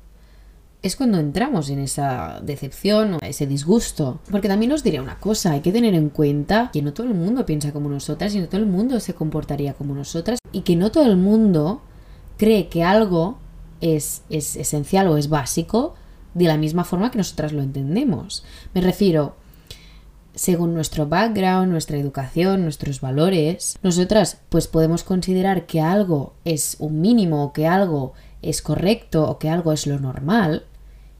es 0.82 0.96
cuando 0.98 1.18
entramos 1.18 1.70
en 1.70 1.80
esa 1.80 2.42
decepción 2.44 3.14
o 3.14 3.20
ese 3.22 3.48
disgusto. 3.48 4.20
Porque 4.30 4.48
también 4.48 4.72
os 4.72 4.84
diré 4.84 5.00
una 5.00 5.20
cosa, 5.20 5.52
hay 5.52 5.62
que 5.62 5.72
tener 5.72 5.94
en 5.94 6.10
cuenta 6.10 6.70
que 6.74 6.82
no 6.82 6.94
todo 6.94 7.08
el 7.08 7.14
mundo 7.14 7.46
piensa 7.46 7.72
como 7.72 7.90
nosotras 7.90 8.34
y 8.36 8.40
no 8.40 8.48
todo 8.48 8.60
el 8.60 8.68
mundo 8.68 9.00
se 9.00 9.14
comportaría 9.14 9.74
como 9.74 9.94
nosotras 9.94 10.40
y 10.52 10.62
que 10.62 10.76
no 10.76 10.92
todo 10.92 11.06
el 11.06 11.18
mundo 11.18 11.82
cree 12.38 12.68
que 12.68 12.84
algo 12.84 13.38
es, 13.80 14.24
es 14.30 14.56
esencial 14.56 15.08
o 15.08 15.18
es 15.18 15.30
básico 15.30 15.96
de 16.34 16.46
la 16.46 16.58
misma 16.58 16.84
forma 16.84 17.12
que 17.12 17.18
nosotras 17.18 17.54
lo 17.54 17.62
entendemos. 17.62 18.44
Me 18.74 18.82
refiero, 18.82 19.36
según 20.36 20.74
nuestro 20.74 21.08
background, 21.08 21.72
nuestra 21.72 21.98
educación, 21.98 22.64
nuestros 22.64 23.02
valores, 23.02 23.78
nosotras 23.84 24.40
pues 24.50 24.68
podemos 24.68 25.04
considerar 25.04 25.66
que 25.66 25.82
algo 25.82 26.34
es 26.44 26.78
un 26.80 27.02
mínimo 27.02 27.44
o 27.44 27.54
que 27.54 27.68
algo 27.68 28.14
es 28.42 28.62
correcto 28.62 29.30
o 29.30 29.38
que 29.40 29.50
algo 29.50 29.72
es 29.72 29.88
lo 29.88 30.00
normal 30.00 30.66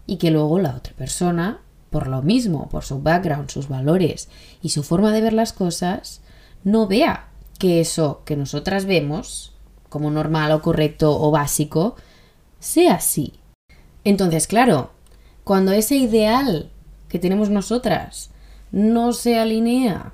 y 0.06 0.18
que 0.18 0.32
luego 0.32 0.60
la 0.60 0.76
otra 0.76 0.94
persona, 0.94 1.62
por 1.90 2.08
lo 2.08 2.22
mismo, 2.22 2.70
por 2.70 2.84
su 2.84 3.02
background, 3.02 3.50
sus 3.50 3.68
valores 3.68 4.30
y 4.62 4.70
su 4.70 4.84
forma 4.84 5.12
de 5.12 5.22
ver 5.22 5.34
las 5.34 5.54
cosas, 5.54 6.22
no 6.64 6.88
vea 6.88 7.30
que 7.60 7.80
eso 7.80 8.24
que 8.26 8.36
nosotras 8.36 8.86
vemos 8.86 9.54
como 9.90 10.10
normal 10.10 10.52
o 10.52 10.62
correcto 10.62 11.22
o 11.22 11.30
básico 11.30 11.96
sea 12.60 12.96
así. 12.96 13.34
Entonces, 14.04 14.48
claro, 14.48 14.92
cuando 15.44 15.72
ese 15.72 15.96
ideal 15.96 16.70
que 17.10 17.20
tenemos 17.20 17.50
nosotras 17.50 18.32
no 18.72 19.14
se 19.14 19.38
alinea 19.38 20.14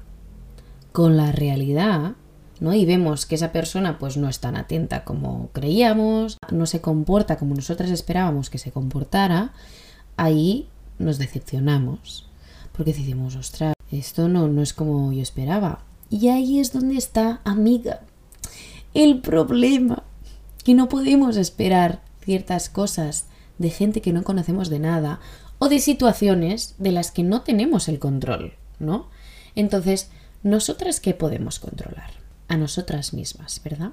con 0.92 1.18
la 1.18 1.32
realidad, 1.32 2.14
¿no? 2.60 2.74
Y 2.74 2.86
vemos 2.86 3.26
que 3.26 3.36
esa 3.36 3.52
persona 3.52 4.00
pues 4.00 4.18
no 4.18 4.28
es 4.28 4.40
tan 4.40 4.58
atenta 4.58 5.04
como 5.06 5.50
creíamos, 5.54 6.38
no 6.52 6.66
se 6.66 6.82
comporta 6.82 7.38
como 7.38 7.56
nosotras 7.56 7.90
esperábamos 7.90 8.50
que 8.50 8.58
se 8.58 8.72
comportara, 8.72 9.54
ahí 10.18 10.68
nos 10.98 11.18
decepcionamos. 11.18 12.28
Porque 12.74 12.94
decimos, 12.94 13.36
ostras, 13.36 13.74
esto 13.92 14.28
no, 14.28 14.48
no 14.48 14.62
es 14.62 14.74
como 14.74 15.12
yo 15.12 15.22
esperaba. 15.22 15.80
Y 16.10 16.30
ahí 16.30 16.60
es 16.60 16.74
donde 16.74 16.98
está, 16.98 17.42
amiga, 17.44 18.02
el 18.94 19.20
problema. 19.20 20.04
Que 20.64 20.74
no 20.74 20.90
podemos 20.90 21.38
esperar 21.38 22.02
ciertas 22.22 22.70
cosas 22.70 23.26
de 23.60 23.70
gente 23.70 24.02
que 24.02 24.14
no 24.14 24.24
conocemos 24.24 24.70
de 24.70 24.80
nada 24.80 25.20
o 25.60 25.70
de 25.70 25.80
situaciones 25.80 26.74
de 26.80 26.92
las 26.92 27.12
que 27.12 27.24
no 27.24 27.42
tenemos 27.42 27.88
el 27.88 28.00
control, 28.00 28.54
¿no? 28.80 29.10
Entonces, 29.54 30.10
¿nosotras 30.42 31.00
qué 31.00 31.14
podemos 31.14 31.60
controlar? 31.60 32.12
A 32.48 32.58
nosotras 32.58 33.14
mismas, 33.14 33.62
¿verdad? 33.64 33.92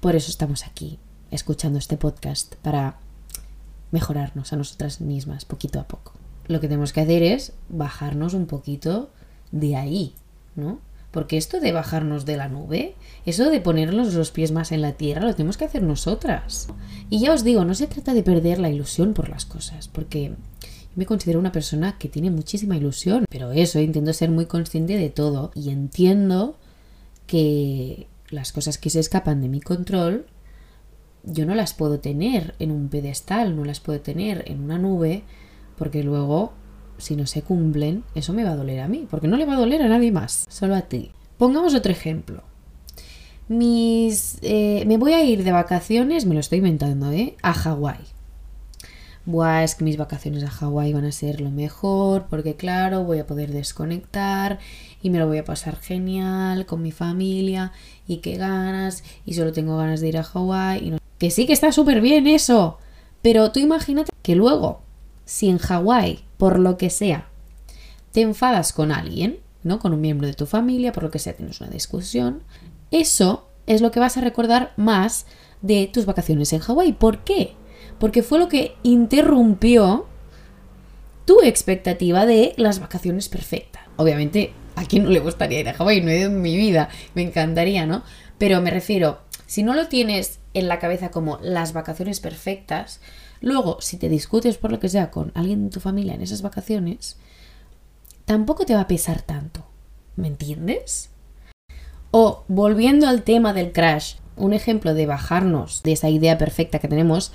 Por 0.00 0.16
eso 0.16 0.30
estamos 0.30 0.66
aquí, 0.66 0.98
escuchando 1.30 1.78
este 1.78 1.96
podcast, 1.96 2.56
para 2.56 2.98
mejorarnos 3.90 4.52
a 4.52 4.56
nosotras 4.56 5.00
mismas 5.00 5.44
poquito 5.44 5.80
a 5.80 5.88
poco. 5.88 6.12
Lo 6.46 6.60
que 6.60 6.68
tenemos 6.68 6.92
que 6.92 7.00
hacer 7.00 7.22
es 7.22 7.52
bajarnos 7.68 8.34
un 8.34 8.46
poquito 8.46 9.10
de 9.52 9.76
ahí, 9.76 10.14
¿no? 10.56 10.80
Porque 11.14 11.36
esto 11.36 11.60
de 11.60 11.70
bajarnos 11.70 12.24
de 12.24 12.36
la 12.36 12.48
nube, 12.48 12.96
eso 13.24 13.48
de 13.48 13.60
ponernos 13.60 14.14
los 14.14 14.32
pies 14.32 14.50
más 14.50 14.72
en 14.72 14.82
la 14.82 14.94
tierra, 14.94 15.24
lo 15.24 15.34
tenemos 15.36 15.56
que 15.56 15.64
hacer 15.64 15.80
nosotras. 15.80 16.66
Y 17.08 17.20
ya 17.20 17.32
os 17.32 17.44
digo, 17.44 17.64
no 17.64 17.76
se 17.76 17.86
trata 17.86 18.14
de 18.14 18.24
perder 18.24 18.58
la 18.58 18.68
ilusión 18.68 19.14
por 19.14 19.28
las 19.28 19.44
cosas, 19.44 19.86
porque 19.86 20.34
me 20.96 21.06
considero 21.06 21.38
una 21.38 21.52
persona 21.52 21.98
que 21.98 22.08
tiene 22.08 22.32
muchísima 22.32 22.76
ilusión, 22.76 23.26
pero 23.30 23.52
eso, 23.52 23.78
intento 23.78 24.12
ser 24.12 24.32
muy 24.32 24.46
consciente 24.46 24.96
de 24.96 25.08
todo 25.08 25.52
y 25.54 25.70
entiendo 25.70 26.56
que 27.28 28.08
las 28.30 28.50
cosas 28.50 28.76
que 28.76 28.90
se 28.90 28.98
escapan 28.98 29.40
de 29.40 29.48
mi 29.48 29.60
control, 29.60 30.26
yo 31.22 31.46
no 31.46 31.54
las 31.54 31.74
puedo 31.74 32.00
tener 32.00 32.56
en 32.58 32.72
un 32.72 32.88
pedestal, 32.88 33.54
no 33.54 33.64
las 33.64 33.78
puedo 33.78 34.00
tener 34.00 34.42
en 34.48 34.64
una 34.64 34.78
nube, 34.78 35.22
porque 35.78 36.02
luego 36.02 36.54
si 36.98 37.16
no 37.16 37.26
se 37.26 37.42
cumplen, 37.42 38.04
eso 38.14 38.32
me 38.32 38.44
va 38.44 38.50
a 38.50 38.56
doler 38.56 38.80
a 38.80 38.88
mí, 38.88 39.06
porque 39.10 39.28
no 39.28 39.36
le 39.36 39.46
va 39.46 39.54
a 39.54 39.58
doler 39.58 39.82
a 39.82 39.88
nadie 39.88 40.12
más, 40.12 40.46
solo 40.48 40.74
a 40.74 40.82
ti. 40.82 41.10
Pongamos 41.38 41.74
otro 41.74 41.92
ejemplo. 41.92 42.42
Mis, 43.48 44.38
eh, 44.42 44.84
me 44.86 44.96
voy 44.96 45.12
a 45.12 45.22
ir 45.24 45.44
de 45.44 45.52
vacaciones, 45.52 46.26
me 46.26 46.34
lo 46.34 46.40
estoy 46.40 46.58
inventando, 46.58 47.12
¿eh? 47.12 47.36
A 47.42 47.52
Hawái. 47.52 48.14
Buah, 49.26 49.64
es 49.64 49.74
que 49.74 49.84
mis 49.84 49.96
vacaciones 49.96 50.44
a 50.44 50.50
Hawái 50.50 50.92
van 50.92 51.06
a 51.06 51.12
ser 51.12 51.40
lo 51.40 51.50
mejor, 51.50 52.26
porque 52.28 52.56
claro, 52.56 53.04
voy 53.04 53.18
a 53.20 53.26
poder 53.26 53.52
desconectar 53.52 54.58
y 55.02 55.08
me 55.08 55.18
lo 55.18 55.26
voy 55.26 55.38
a 55.38 55.44
pasar 55.44 55.76
genial 55.76 56.66
con 56.66 56.82
mi 56.82 56.92
familia 56.92 57.72
y 58.06 58.18
qué 58.18 58.36
ganas 58.36 59.02
y 59.24 59.32
solo 59.32 59.52
tengo 59.52 59.78
ganas 59.78 60.00
de 60.00 60.08
ir 60.08 60.18
a 60.18 60.24
Hawái. 60.24 60.90
No... 60.90 60.98
Que 61.18 61.30
sí 61.30 61.46
que 61.46 61.54
está 61.54 61.72
súper 61.72 62.02
bien 62.02 62.26
eso, 62.26 62.78
pero 63.22 63.50
tú 63.50 63.60
imagínate 63.60 64.10
que 64.22 64.34
luego, 64.34 64.82
si 65.24 65.48
en 65.48 65.56
Hawái 65.56 66.24
por 66.44 66.58
lo 66.58 66.76
que 66.76 66.90
sea, 66.90 67.28
te 68.12 68.20
enfadas 68.20 68.74
con 68.74 68.92
alguien, 68.92 69.38
¿no? 69.62 69.78
Con 69.78 69.94
un 69.94 70.02
miembro 70.02 70.26
de 70.26 70.34
tu 70.34 70.44
familia, 70.44 70.92
por 70.92 71.04
lo 71.04 71.10
que 71.10 71.18
sea, 71.18 71.32
tienes 71.32 71.58
una 71.62 71.70
discusión, 71.70 72.42
eso 72.90 73.48
es 73.66 73.80
lo 73.80 73.90
que 73.90 73.98
vas 73.98 74.18
a 74.18 74.20
recordar 74.20 74.74
más 74.76 75.24
de 75.62 75.88
tus 75.90 76.04
vacaciones 76.04 76.52
en 76.52 76.58
Hawái. 76.58 76.92
¿Por 76.92 77.24
qué? 77.24 77.54
Porque 77.98 78.22
fue 78.22 78.38
lo 78.38 78.50
que 78.50 78.76
interrumpió 78.82 80.04
tu 81.24 81.40
expectativa 81.40 82.26
de 82.26 82.52
las 82.58 82.78
vacaciones 82.78 83.30
perfectas. 83.30 83.84
Obviamente, 83.96 84.52
a 84.76 84.84
quién 84.84 85.04
no 85.04 85.08
le 85.08 85.20
gustaría 85.20 85.60
ir 85.60 85.70
a 85.70 85.72
Hawái, 85.72 86.02
no 86.02 86.10
he 86.10 86.18
ido 86.18 86.30
en 86.30 86.42
mi 86.42 86.58
vida, 86.58 86.90
me 87.14 87.22
encantaría, 87.22 87.86
¿no? 87.86 88.02
Pero 88.36 88.60
me 88.60 88.70
refiero, 88.70 89.20
si 89.46 89.62
no 89.62 89.72
lo 89.72 89.88
tienes 89.88 90.40
en 90.52 90.68
la 90.68 90.78
cabeza 90.78 91.10
como 91.10 91.38
las 91.40 91.72
vacaciones 91.72 92.20
perfectas, 92.20 93.00
Luego, 93.44 93.76
si 93.82 93.98
te 93.98 94.08
discutes 94.08 94.56
por 94.56 94.72
lo 94.72 94.80
que 94.80 94.88
sea 94.88 95.10
con 95.10 95.30
alguien 95.34 95.64
de 95.64 95.70
tu 95.70 95.78
familia 95.78 96.14
en 96.14 96.22
esas 96.22 96.40
vacaciones, 96.40 97.18
tampoco 98.24 98.64
te 98.64 98.72
va 98.74 98.80
a 98.80 98.88
pesar 98.88 99.20
tanto. 99.20 99.66
¿Me 100.16 100.28
entiendes? 100.28 101.10
O 102.10 102.44
volviendo 102.48 103.06
al 103.06 103.22
tema 103.22 103.52
del 103.52 103.72
crash, 103.72 104.14
un 104.38 104.54
ejemplo 104.54 104.94
de 104.94 105.04
bajarnos 105.04 105.82
de 105.82 105.92
esa 105.92 106.08
idea 106.08 106.38
perfecta 106.38 106.78
que 106.78 106.88
tenemos 106.88 107.32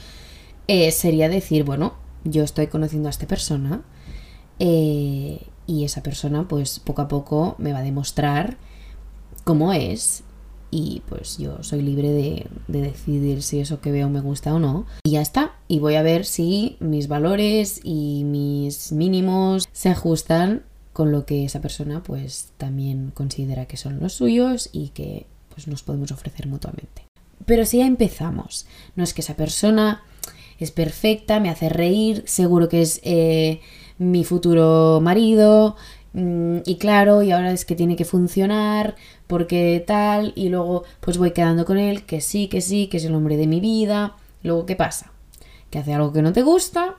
eh, 0.67 0.89
sería 0.91 1.29
decir, 1.29 1.63
bueno, 1.63 1.93
yo 2.23 2.43
estoy 2.43 2.65
conociendo 2.65 3.07
a 3.07 3.11
esta 3.11 3.27
persona 3.27 3.83
eh, 4.57 5.45
y 5.67 5.83
esa 5.83 6.01
persona 6.01 6.47
pues 6.47 6.79
poco 6.79 7.03
a 7.03 7.07
poco 7.07 7.53
me 7.59 7.71
va 7.71 7.79
a 7.79 7.83
demostrar 7.83 8.57
cómo 9.43 9.73
es 9.73 10.23
y 10.71 11.01
pues 11.07 11.37
yo 11.37 11.63
soy 11.63 11.81
libre 11.81 12.09
de, 12.11 12.47
decidir 12.67 13.41
si 13.41 13.59
eso 13.59 13.81
que 13.81 13.91
veo 13.91 14.09
me 14.09 14.21
gusta 14.21 14.53
o 14.53 14.59
no. 14.59 14.85
Y 15.03 15.11
ya 15.11 15.21
está. 15.21 15.53
Y 15.67 15.79
voy 15.79 15.95
a 15.95 16.03
ver 16.03 16.25
si 16.25 16.77
mis 16.79 17.07
valores 17.07 17.81
y 17.83 18.23
mis 18.25 18.91
mínimos 18.91 19.67
se 19.71 19.89
ajustan 19.89 20.63
con 20.93 21.11
lo 21.11 21.25
que 21.25 21.45
esa 21.45 21.61
persona 21.61 22.03
pues 22.03 22.49
también 22.57 23.11
considera 23.13 23.65
que 23.65 23.77
son 23.77 23.99
los 23.99 24.13
suyos 24.13 24.69
y 24.71 24.89
que 24.89 25.25
pues 25.53 25.67
nos 25.67 25.83
podemos 25.83 26.11
ofrecer 26.11 26.47
mutuamente. 26.47 27.03
Pero 27.45 27.65
si 27.65 27.77
ya 27.77 27.87
empezamos, 27.87 28.67
no 28.95 29.03
es 29.03 29.13
que 29.13 29.21
esa 29.21 29.35
persona 29.35 30.03
es 30.59 30.71
perfecta, 30.71 31.39
me 31.39 31.49
hace 31.49 31.69
reír, 31.69 32.23
seguro 32.27 32.67
que 32.67 32.81
es 32.81 32.99
eh, 33.03 33.61
mi 33.97 34.23
futuro 34.23 34.99
marido, 35.01 35.75
y 36.13 36.77
claro, 36.77 37.21
y 37.21 37.31
ahora 37.31 37.51
es 37.51 37.65
que 37.65 37.75
tiene 37.75 37.95
que 37.95 38.05
funcionar, 38.05 38.95
porque 39.27 39.83
tal, 39.85 40.33
y 40.35 40.49
luego 40.49 40.83
pues 40.99 41.17
voy 41.17 41.31
quedando 41.31 41.65
con 41.65 41.77
él, 41.77 42.05
que 42.05 42.21
sí, 42.21 42.47
que 42.47 42.61
sí, 42.61 42.87
que 42.87 42.97
es 42.97 43.05
el 43.05 43.15
hombre 43.15 43.37
de 43.37 43.47
mi 43.47 43.59
vida. 43.59 44.15
Luego, 44.41 44.65
¿qué 44.65 44.75
pasa? 44.75 45.11
Que 45.69 45.79
hace 45.79 45.93
algo 45.93 46.11
que 46.11 46.21
no 46.21 46.33
te 46.33 46.41
gusta 46.41 46.95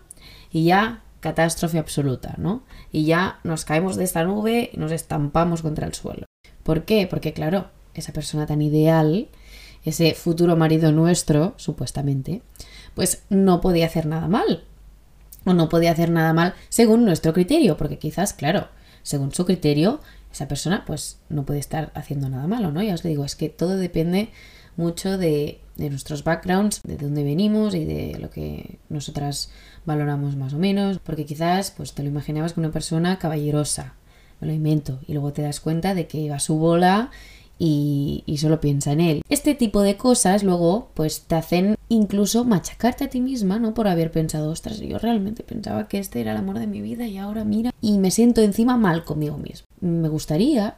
y 0.53 0.65
ya 0.65 1.03
catástrofe 1.21 1.79
absoluta, 1.79 2.35
¿no? 2.39 2.63
Y 2.93 3.05
ya 3.05 3.41
nos 3.45 3.65
caemos 3.65 3.97
de 3.97 4.05
esta 4.05 4.25
nube 4.25 4.71
y 4.73 4.77
nos 4.77 4.93
estampamos 4.93 5.63
contra 5.63 5.87
el 5.87 5.95
suelo. 5.95 6.27
¿Por 6.63 6.85
qué? 6.85 7.07
Porque 7.09 7.33
claro, 7.33 7.69
esa 7.95 8.13
persona 8.13 8.47
tan 8.47 8.63
ideal, 8.63 9.29
ese 9.85 10.15
futuro 10.15 10.57
marido 10.57 10.93
nuestro, 10.93 11.55
supuestamente, 11.57 12.43
pues 12.95 13.25
no 13.29 13.61
podía 13.61 13.87
hacer 13.87 14.07
nada 14.07 14.29
mal. 14.29 14.65
O 15.45 15.55
no 15.55 15.69
podía 15.69 15.93
hacer 15.93 16.11
nada 16.11 16.33
mal 16.33 16.55
según 16.69 17.05
nuestro 17.05 17.33
criterio, 17.33 17.77
porque 17.77 17.99
quizás, 17.99 18.35
claro, 18.35 18.69
según 19.03 19.33
su 19.33 19.45
criterio, 19.45 20.01
esa 20.33 20.49
persona 20.49 20.85
pues 20.87 21.19
no 21.29 21.45
puede 21.45 21.61
estar 21.61 21.91
haciendo 21.95 22.29
nada 22.29 22.47
malo, 22.47 22.71
¿no? 22.71 22.83
Ya 22.83 22.95
os 22.95 23.03
digo, 23.03 23.25
es 23.25 23.37
que 23.37 23.49
todo 23.49 23.77
depende 23.77 24.31
mucho 24.77 25.19
de, 25.19 25.61
nuestros 25.77 26.25
backgrounds, 26.25 26.81
de 26.83 26.97
dónde 26.97 27.25
venimos 27.25 27.75
y 27.75 27.85
de 27.85 28.19
lo 28.19 28.31
que 28.31 28.79
nosotras 28.89 29.51
valoramos 29.87 30.37
más 30.37 30.53
o 30.53 30.59
menos, 30.59 30.99
porque 30.99 31.25
quizás 31.25 31.71
pues 31.71 31.95
te 31.95 32.03
lo 32.03 32.09
imaginabas 32.09 32.53
con 32.53 32.65
una 32.65 32.73
persona 32.73 33.19
caballerosa, 33.19 33.95
me 34.41 34.49
lo 34.49 34.53
invento, 34.53 35.01
y 35.07 35.15
luego 35.15 35.33
te 35.33 35.43
das 35.43 35.61
cuenta 35.61 35.95
de 35.95 36.07
que 36.07 36.29
va 36.29 36.37
a 36.37 36.41
su 36.41 36.57
bola 36.57 37.11
y, 37.63 38.25
y, 38.25 38.39
solo 38.39 38.59
piensa 38.59 38.93
en 38.93 39.01
él. 39.01 39.23
Este 39.29 39.55
tipo 39.55 39.83
de 39.83 39.99
cosas 39.99 40.43
luego 40.43 40.89
pues 40.95 41.25
te 41.27 41.35
hacen 41.35 41.77
incluso 41.91 42.47
machacarte 42.47 43.05
a 43.05 43.11
ti 43.11 43.21
misma, 43.21 43.59
¿no? 43.59 43.75
Por 43.75 43.87
haber 43.87 44.11
pensado, 44.11 44.51
ostras, 44.51 44.81
yo 44.81 44.99
realmente 44.99 45.43
pensaba 45.43 45.87
que 45.87 45.99
este 45.99 46.23
era 46.23 46.33
el 46.33 46.39
amor 46.39 46.59
de 46.59 46.67
mi 46.67 46.81
vida 46.81 47.07
y 47.07 47.19
ahora 47.19 47.45
mira 47.45 47.71
y 47.83 47.99
me 47.99 48.11
siento 48.11 48.41
encima 48.41 48.79
mal 48.79 49.05
conmigo 49.05 49.37
mismo. 49.37 49.67
Me 49.81 50.09
gustaría 50.09 50.77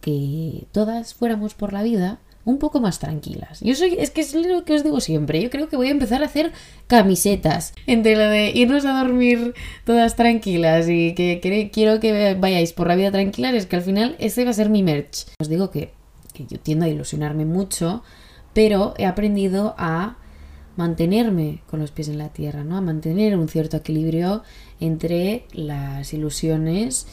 que 0.00 0.66
todas 0.72 1.14
fuéramos 1.14 1.54
por 1.54 1.72
la 1.72 1.84
vida 1.84 2.18
un 2.44 2.58
poco 2.58 2.80
más 2.80 2.98
tranquilas. 2.98 3.60
Yo 3.60 3.74
soy, 3.74 3.96
es 3.98 4.10
que 4.10 4.20
es 4.20 4.34
lo 4.34 4.64
que 4.64 4.74
os 4.74 4.84
digo 4.84 5.00
siempre, 5.00 5.40
yo 5.40 5.50
creo 5.50 5.68
que 5.68 5.76
voy 5.76 5.88
a 5.88 5.92
empezar 5.92 6.22
a 6.22 6.26
hacer 6.26 6.52
camisetas 6.88 7.74
entre 7.86 8.16
lo 8.16 8.28
de 8.28 8.50
irnos 8.50 8.84
a 8.84 8.98
dormir 8.98 9.54
todas 9.84 10.16
tranquilas 10.16 10.88
y 10.88 11.14
que, 11.14 11.70
quiero 11.72 12.00
que 12.00 12.34
vayáis 12.34 12.72
por 12.72 12.88
la 12.88 12.96
vida 12.96 13.12
tranquilas, 13.12 13.54
es 13.54 13.66
que 13.66 13.76
al 13.76 13.82
final 13.82 14.16
ese 14.18 14.44
va 14.44 14.50
a 14.50 14.54
ser 14.54 14.68
mi 14.68 14.82
merch. 14.82 15.26
Os 15.40 15.48
digo 15.48 15.70
que 15.70 15.92
que 16.34 16.44
yo 16.44 16.60
tiendo 16.60 16.84
a 16.84 16.88
ilusionarme 16.88 17.46
mucho, 17.46 18.02
pero 18.52 18.92
he 18.98 19.06
aprendido 19.06 19.74
a 19.78 20.18
mantenerme 20.76 21.62
con 21.70 21.80
los 21.80 21.92
pies 21.92 22.08
en 22.08 22.18
la 22.18 22.28
tierra, 22.28 22.64
¿no? 22.64 22.76
A 22.76 22.82
mantener 22.82 23.38
un 23.38 23.48
cierto 23.48 23.78
equilibrio 23.78 24.42
entre 24.80 25.46
las 25.52 26.12
ilusiones 26.12 27.06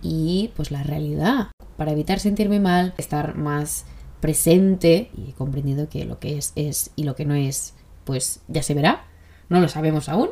y 0.00 0.50
pues 0.56 0.70
la 0.70 0.82
realidad. 0.82 1.48
Para 1.76 1.92
evitar 1.92 2.20
sentirme 2.20 2.60
mal, 2.60 2.94
estar 2.96 3.36
más 3.36 3.84
presente 4.20 5.10
y 5.16 5.32
comprendido 5.32 5.88
que 5.88 6.04
lo 6.04 6.18
que 6.18 6.38
es 6.38 6.52
es 6.56 6.90
y 6.96 7.04
lo 7.04 7.14
que 7.14 7.24
no 7.24 7.34
es, 7.34 7.74
pues 8.04 8.40
ya 8.48 8.62
se 8.62 8.74
verá. 8.74 9.04
No 9.48 9.60
lo 9.60 9.68
sabemos 9.68 10.08
aún. 10.08 10.30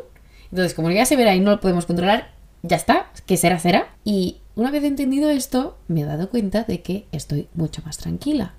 Entonces, 0.51 0.75
como 0.75 0.91
ya 0.91 1.05
se 1.05 1.17
verá 1.17 1.35
y 1.35 1.41
no 1.41 1.51
lo 1.53 1.61
podemos 1.61 1.87
controlar, 1.87 2.36
ya 2.67 2.77
está, 2.77 3.11
que 3.27 3.37
será, 3.37 3.59
será. 3.59 3.95
Y 4.05 4.37
una 4.55 4.71
vez 4.71 4.85
entendido 4.85 5.31
esto, 5.31 5.77
me 5.89 6.03
he 6.03 6.05
dado 6.05 6.31
cuenta 6.31 6.65
de 6.65 6.83
que 6.83 7.07
estoy 7.13 7.49
mucho 7.55 7.83
más 7.85 7.99
tranquila. 7.99 8.55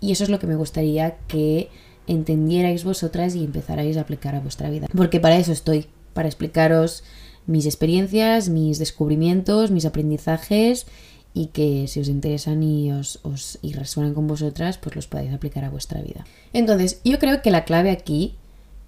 Y 0.00 0.12
eso 0.12 0.24
es 0.24 0.30
lo 0.30 0.38
que 0.38 0.46
me 0.46 0.56
gustaría 0.56 1.16
que 1.28 1.70
entendierais 2.06 2.84
vosotras 2.84 3.34
y 3.34 3.44
empezarais 3.44 3.96
a 3.96 4.02
aplicar 4.02 4.34
a 4.34 4.40
vuestra 4.40 4.70
vida. 4.70 4.88
Porque 4.94 5.20
para 5.20 5.36
eso 5.36 5.52
estoy, 5.52 5.86
para 6.12 6.28
explicaros 6.28 7.04
mis 7.46 7.66
experiencias, 7.66 8.48
mis 8.48 8.78
descubrimientos, 8.78 9.70
mis 9.70 9.84
aprendizajes 9.84 10.86
y 11.34 11.46
que 11.46 11.88
si 11.88 12.00
os 12.00 12.08
interesan 12.08 12.62
y 12.62 12.92
os, 12.92 13.20
y 13.60 13.72
resuenan 13.72 14.14
con 14.14 14.26
vosotras, 14.26 14.78
pues 14.78 14.94
los 14.94 15.06
podáis 15.06 15.32
aplicar 15.32 15.64
a 15.64 15.70
vuestra 15.70 16.00
vida. 16.00 16.24
Entonces, 16.52 17.00
yo 17.04 17.18
creo 17.18 17.42
que 17.42 17.50
la 17.50 17.64
clave 17.64 17.90
aquí 17.90 18.36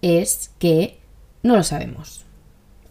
es 0.01 0.51
que 0.59 0.99
no 1.43 1.57
lo 1.57 1.63
sabemos. 1.63 2.25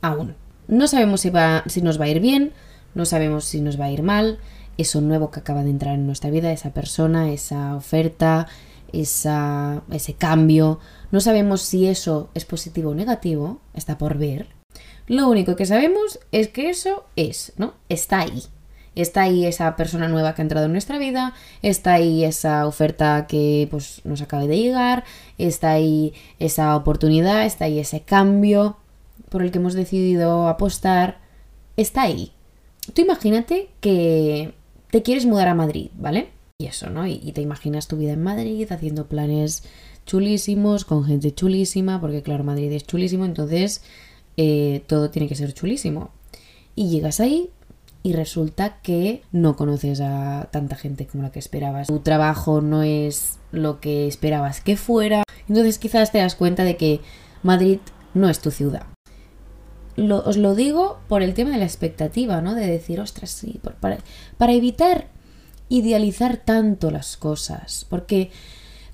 Aún. 0.01 0.35
No 0.67 0.87
sabemos 0.87 1.21
si, 1.21 1.29
va, 1.29 1.63
si 1.67 1.81
nos 1.81 1.99
va 1.99 2.05
a 2.05 2.09
ir 2.09 2.19
bien, 2.19 2.53
no 2.93 3.05
sabemos 3.05 3.45
si 3.45 3.61
nos 3.61 3.79
va 3.79 3.85
a 3.85 3.91
ir 3.91 4.03
mal, 4.03 4.39
eso 4.77 5.01
nuevo 5.01 5.31
que 5.31 5.39
acaba 5.39 5.63
de 5.63 5.69
entrar 5.69 5.95
en 5.95 6.05
nuestra 6.05 6.29
vida, 6.29 6.51
esa 6.51 6.73
persona, 6.73 7.31
esa 7.31 7.75
oferta, 7.75 8.47
esa, 8.91 9.83
ese 9.91 10.13
cambio. 10.13 10.79
No 11.11 11.19
sabemos 11.19 11.61
si 11.61 11.87
eso 11.87 12.29
es 12.33 12.45
positivo 12.45 12.91
o 12.91 12.95
negativo, 12.95 13.59
está 13.73 13.97
por 13.97 14.17
ver. 14.17 14.47
Lo 15.07 15.29
único 15.29 15.55
que 15.55 15.65
sabemos 15.65 16.19
es 16.31 16.47
que 16.47 16.69
eso 16.69 17.05
es, 17.15 17.53
¿no? 17.57 17.75
Está 17.89 18.21
ahí. 18.21 18.43
Está 18.95 19.23
ahí 19.23 19.45
esa 19.45 19.75
persona 19.75 20.07
nueva 20.07 20.33
que 20.33 20.41
ha 20.41 20.43
entrado 20.43 20.67
en 20.67 20.71
nuestra 20.71 20.97
vida, 20.97 21.33
está 21.61 21.93
ahí 21.93 22.23
esa 22.23 22.65
oferta 22.65 23.27
que 23.27 23.67
pues, 23.69 23.99
nos 24.05 24.21
acaba 24.21 24.47
de 24.47 24.57
llegar, 24.57 25.03
está 25.37 25.71
ahí 25.71 26.13
esa 26.39 26.75
oportunidad, 26.77 27.45
está 27.45 27.65
ahí 27.65 27.79
ese 27.79 28.01
cambio 28.01 28.77
por 29.29 29.41
el 29.41 29.51
que 29.51 29.59
hemos 29.59 29.73
decidido 29.73 30.47
apostar, 30.47 31.19
está 31.77 32.03
ahí. 32.03 32.31
Tú 32.93 33.01
imagínate 33.01 33.69
que 33.81 34.53
te 34.91 35.03
quieres 35.03 35.25
mudar 35.25 35.47
a 35.47 35.55
Madrid, 35.55 35.89
¿vale? 35.97 36.29
Y 36.57 36.67
eso, 36.67 36.89
¿no? 36.89 37.05
Y, 37.05 37.19
te 37.33 37.41
imaginas 37.41 37.87
tu 37.87 37.97
vida 37.97 38.13
en 38.13 38.23
Madrid 38.23 38.71
haciendo 38.71 39.07
planes 39.07 39.63
chulísimos, 40.05 40.85
con 40.85 41.03
gente 41.03 41.33
chulísima, 41.33 41.99
porque 41.99 42.21
claro, 42.21 42.43
Madrid 42.43 42.71
es 42.71 42.85
chulísimo, 42.85 43.25
entonces 43.25 43.83
eh, 44.37 44.83
todo 44.87 45.09
tiene 45.09 45.27
que 45.27 45.35
ser 45.35 45.53
chulísimo. 45.53 46.11
Y 46.75 46.89
llegas 46.89 47.19
ahí 47.19 47.49
y 48.03 48.13
resulta 48.13 48.77
que 48.81 49.23
no 49.31 49.55
conoces 49.55 49.99
a 49.99 50.47
tanta 50.51 50.75
gente 50.75 51.07
como 51.07 51.23
la 51.23 51.31
que 51.31 51.39
esperabas. 51.39 51.87
Tu 51.87 51.99
trabajo 51.99 52.61
no 52.61 52.83
es 52.83 53.39
lo 53.51 53.79
que 53.79 54.07
esperabas 54.07 54.61
que 54.61 54.77
fuera. 54.77 55.23
Entonces 55.49 55.79
quizás 55.79 56.11
te 56.11 56.19
das 56.19 56.35
cuenta 56.35 56.63
de 56.63 56.77
que 56.77 57.01
Madrid 57.43 57.79
no 58.13 58.29
es 58.29 58.39
tu 58.39 58.51
ciudad. 58.51 58.94
Os 59.97 60.37
lo 60.37 60.55
digo 60.55 60.99
por 61.07 61.21
el 61.21 61.33
tema 61.33 61.51
de 61.51 61.57
la 61.57 61.65
expectativa, 61.65 62.41
¿no? 62.41 62.55
De 62.55 62.67
decir, 62.67 62.99
ostras, 62.99 63.31
sí, 63.31 63.59
para, 63.79 64.53
evitar 64.53 65.07
idealizar 65.69 66.37
tanto 66.37 66.91
las 66.91 67.17
cosas. 67.17 67.85
Porque 67.89 68.31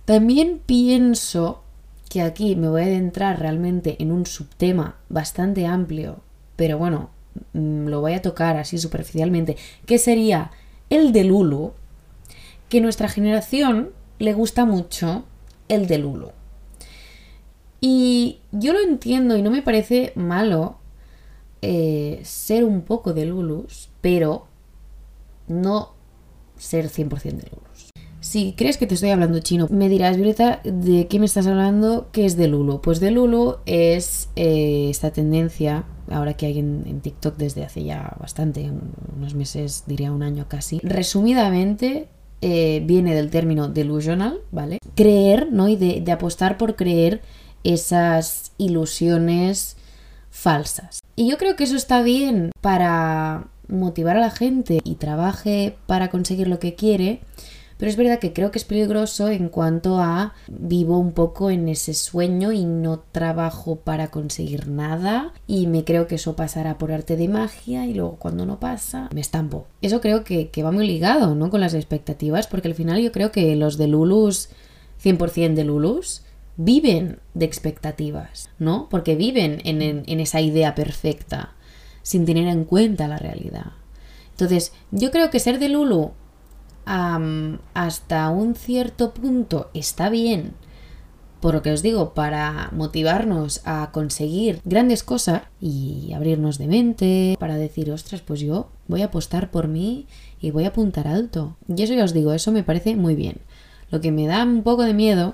también 0.05 0.62
pienso 0.65 1.63
que 2.10 2.22
aquí 2.22 2.55
me 2.55 2.70
voy 2.70 2.81
a 2.81 2.86
adentrar 2.86 3.39
realmente 3.39 3.96
en 4.00 4.12
un 4.12 4.25
subtema 4.25 4.98
bastante 5.10 5.65
amplio, 5.65 6.22
pero 6.55 6.77
bueno, 6.77 7.10
Mm, 7.53 7.88
lo 7.88 8.01
voy 8.01 8.13
a 8.13 8.22
tocar 8.22 8.58
así 8.58 8.77
superficialmente, 8.77 9.58
que 9.86 9.98
sería 9.98 10.51
el 10.89 11.12
de 11.12 11.24
Lulu, 11.24 11.74
que 12.70 12.81
nuestra 12.81 13.10
generación 13.10 13.91
le 14.20 14.34
gusta 14.34 14.65
mucho 14.65 15.25
el 15.67 15.88
de 15.88 15.98
Lulu. 15.98 16.31
Y 17.79 18.39
yo 18.51 18.74
lo 18.74 18.79
entiendo 18.79 19.38
y 19.38 19.41
no 19.41 19.50
me 19.50 19.62
parece 19.62 20.14
malo 20.16 20.77
eh, 21.61 22.21
ser 22.24 22.63
un 22.63 22.81
poco 22.81 23.13
de 23.13 23.25
Lulus, 23.25 23.89
pero 24.01 24.47
no 25.47 25.93
ser 26.57 26.89
100% 26.89 27.21
de 27.21 27.50
Lulus. 27.50 27.91
Si 28.19 28.53
crees 28.53 28.77
que 28.77 28.85
te 28.85 28.93
estoy 28.93 29.09
hablando 29.09 29.39
chino, 29.39 29.67
me 29.71 29.89
dirás, 29.89 30.15
Violeta, 30.15 30.61
¿de 30.63 31.07
qué 31.07 31.19
me 31.19 31.25
estás 31.25 31.47
hablando? 31.47 32.09
¿Qué 32.11 32.25
es 32.25 32.37
de 32.37 32.47
Lulu? 32.47 32.79
Pues 32.81 33.00
de 33.00 33.09
Lulu 33.09 33.57
es 33.65 34.29
eh, 34.35 34.87
esta 34.89 35.11
tendencia 35.11 35.85
ahora 36.09 36.35
que 36.35 36.45
hay 36.45 36.59
en, 36.59 37.01
TikTok 37.01 37.37
desde 37.37 37.63
hace 37.63 37.83
ya 37.83 38.15
bastante, 38.19 38.71
unos 39.17 39.33
meses, 39.33 39.85
diría 39.87 40.11
un 40.11 40.24
año 40.24 40.45
casi. 40.47 40.79
Resumidamente, 40.83 42.09
eh, 42.41 42.83
viene 42.85 43.15
del 43.15 43.29
término 43.29 43.67
delusional, 43.67 44.41
¿vale? 44.51 44.77
Creer, 44.95 45.51
¿no? 45.51 45.67
Y 45.67 45.75
de, 45.75 46.01
de 46.01 46.11
apostar 46.11 46.57
por 46.57 46.75
creer 46.75 47.21
esas 47.63 48.51
ilusiones 48.57 49.77
falsas. 50.29 51.00
Y 51.22 51.29
yo 51.29 51.38
creo 51.38 51.55
que 51.55 51.66
eso 51.66 51.75
está 51.75 52.01
bien 52.01 52.50
para 52.62 53.46
motivar 53.68 54.18
a 54.18 54.22
la 54.22 54.31
gente 54.31 54.79
y 54.84 54.96
trabaje 54.96 55.77
para 55.86 56.10
conseguir 56.10 56.48
lo 56.48 56.57
que 56.57 56.74
quiere, 56.74 57.22
pero 57.77 57.92
es 57.92 57.96
verdad 57.96 58.18
que 58.18 58.34
creo 58.34 58.50
que 58.50 58.57
es 58.57 58.66
peligroso 58.66 59.29
en 59.29 59.50
cuanto 59.50 60.00
a 60.00 60.34
vivo 60.48 60.98
un 60.98 61.12
poco 61.12 61.51
en 61.51 61.70
ese 61.70 61.94
sueño 61.94 62.53
y 62.53 62.66
no 62.66 63.03
trabajo 63.12 63.75
para 63.75 64.07
conseguir 64.10 64.68
nada 64.68 65.31
y 65.46 65.68
me 65.68 65.84
creo 65.84 66.07
que 66.07 66.16
eso 66.16 66.36
pasará 66.36 66.79
por 66.79 66.92
arte 66.92 67.16
de 67.16 67.27
magia 67.27 67.86
y 67.86 67.94
luego 67.94 68.16
cuando 68.16 68.48
no 68.48 68.60
pasa 68.60 69.07
me 69.14 69.22
estampo. 69.22 69.68
Eso 69.84 70.01
creo 70.01 70.24
que, 70.24 70.50
va 70.64 70.72
muy 70.72 70.88
ligado, 70.88 71.36
¿no? 71.36 71.51
Con 71.51 71.62
las 71.62 71.75
expectativas 71.75 72.48
porque 72.48 72.68
al 72.68 72.74
final 72.74 73.00
yo 73.00 73.12
creo 73.12 73.31
que 73.31 73.55
los 73.55 73.77
de 73.77 73.86
Lulus, 73.86 74.50
100% 75.03 75.53
de 75.53 75.66
Lulus, 75.66 76.24
viven 76.57 77.20
de 77.33 77.46
expectativas, 77.46 78.50
¿no? 78.59 78.87
Porque 78.90 79.16
viven 79.16 79.61
en, 79.64 79.81
en, 79.81 80.20
esa 80.20 80.42
idea 80.42 80.75
perfecta, 80.75 81.53
sin 82.01 82.25
tener 82.25 82.48
en 82.48 82.66
cuenta 82.66 83.07
la 83.07 83.18
realidad. 83.18 83.74
Entonces, 84.31 84.74
yo 84.92 85.11
creo 85.11 85.29
que 85.29 85.40
ser 85.40 85.59
de 85.59 85.70
Lulu 85.70 86.11
hasta 86.85 88.29
un 88.29 88.55
cierto 88.55 89.14
punto 89.14 89.70
está 89.74 90.09
bien, 90.09 90.53
por 91.40 91.53
lo 91.53 91.61
que 91.61 91.72
os 91.72 91.81
digo, 91.81 92.14
para 92.14 92.70
motivarnos 92.72 93.61
a 93.66 93.92
conseguir 93.92 94.61
grandes 94.66 95.03
cosas 95.03 95.44
y 95.59 96.11
abrirnos 96.14 96.57
de 96.57 96.68
mente, 96.68 97.37
para 97.40 97.55
decir, 97.55 97.92
ostras, 97.92 98.22
pues 98.22 98.40
yo 98.40 98.70
voy 98.87 99.01
a 99.01 99.05
apostar 99.05 99.51
por 99.51 99.68
mí 99.68 100.05
y 100.40 100.51
voy 100.51 100.66
a 100.66 100.70
apuntar 100.70 101.07
alto. 101.07 101.57
Y 101.68 101.81
eso 101.81 101.94
ya 101.94 102.03
os 102.03 102.14
digo, 102.14 102.33
eso 102.33 102.51
me 102.51 102.64
parece 102.64 102.96
muy 102.96 103.16
bien. 103.16 103.37
Lo 103.90 104.01
que 104.01 104.11
me 104.11 104.27
da 104.27 104.44
un 104.44 104.64
poco 104.64 104.83
de 104.83 104.94
miedo 104.94 105.33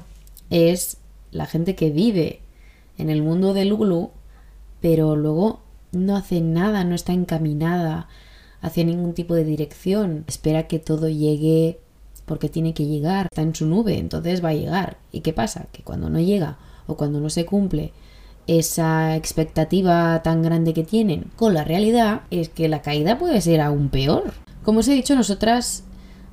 es 0.49 0.97
la 1.31 1.45
gente 1.45 1.75
que 1.75 1.89
vive 1.89 2.41
en 2.97 3.09
el 3.09 3.21
mundo 3.21 3.53
del 3.53 3.69
Lulu, 3.69 4.11
pero 4.81 5.15
luego 5.15 5.61
no 5.91 6.15
hace 6.15 6.41
nada, 6.41 6.83
no 6.83 6.95
está 6.95 7.13
encaminada 7.13 8.07
hacia 8.61 8.83
ningún 8.83 9.13
tipo 9.13 9.35
de 9.35 9.43
dirección. 9.43 10.23
Espera 10.27 10.67
que 10.67 10.79
todo 10.79 11.09
llegue 11.09 11.79
porque 12.25 12.49
tiene 12.49 12.73
que 12.73 12.85
llegar. 12.85 13.27
Está 13.31 13.41
en 13.41 13.55
su 13.55 13.65
nube, 13.65 13.97
entonces 13.97 14.43
va 14.43 14.49
a 14.49 14.53
llegar. 14.53 14.97
¿Y 15.11 15.21
qué 15.21 15.33
pasa? 15.33 15.67
Que 15.71 15.83
cuando 15.83 16.09
no 16.09 16.19
llega 16.19 16.57
o 16.87 16.95
cuando 16.97 17.19
no 17.19 17.29
se 17.29 17.45
cumple 17.45 17.93
esa 18.47 19.15
expectativa 19.15 20.21
tan 20.23 20.41
grande 20.41 20.73
que 20.73 20.83
tienen 20.83 21.31
con 21.35 21.53
la 21.53 21.63
realidad, 21.63 22.21
es 22.31 22.49
que 22.49 22.69
la 22.69 22.81
caída 22.81 23.17
puede 23.17 23.41
ser 23.41 23.61
aún 23.61 23.89
peor. 23.89 24.33
Como 24.63 24.79
os 24.79 24.87
he 24.87 24.93
dicho, 24.93 25.15
nosotras 25.15 25.83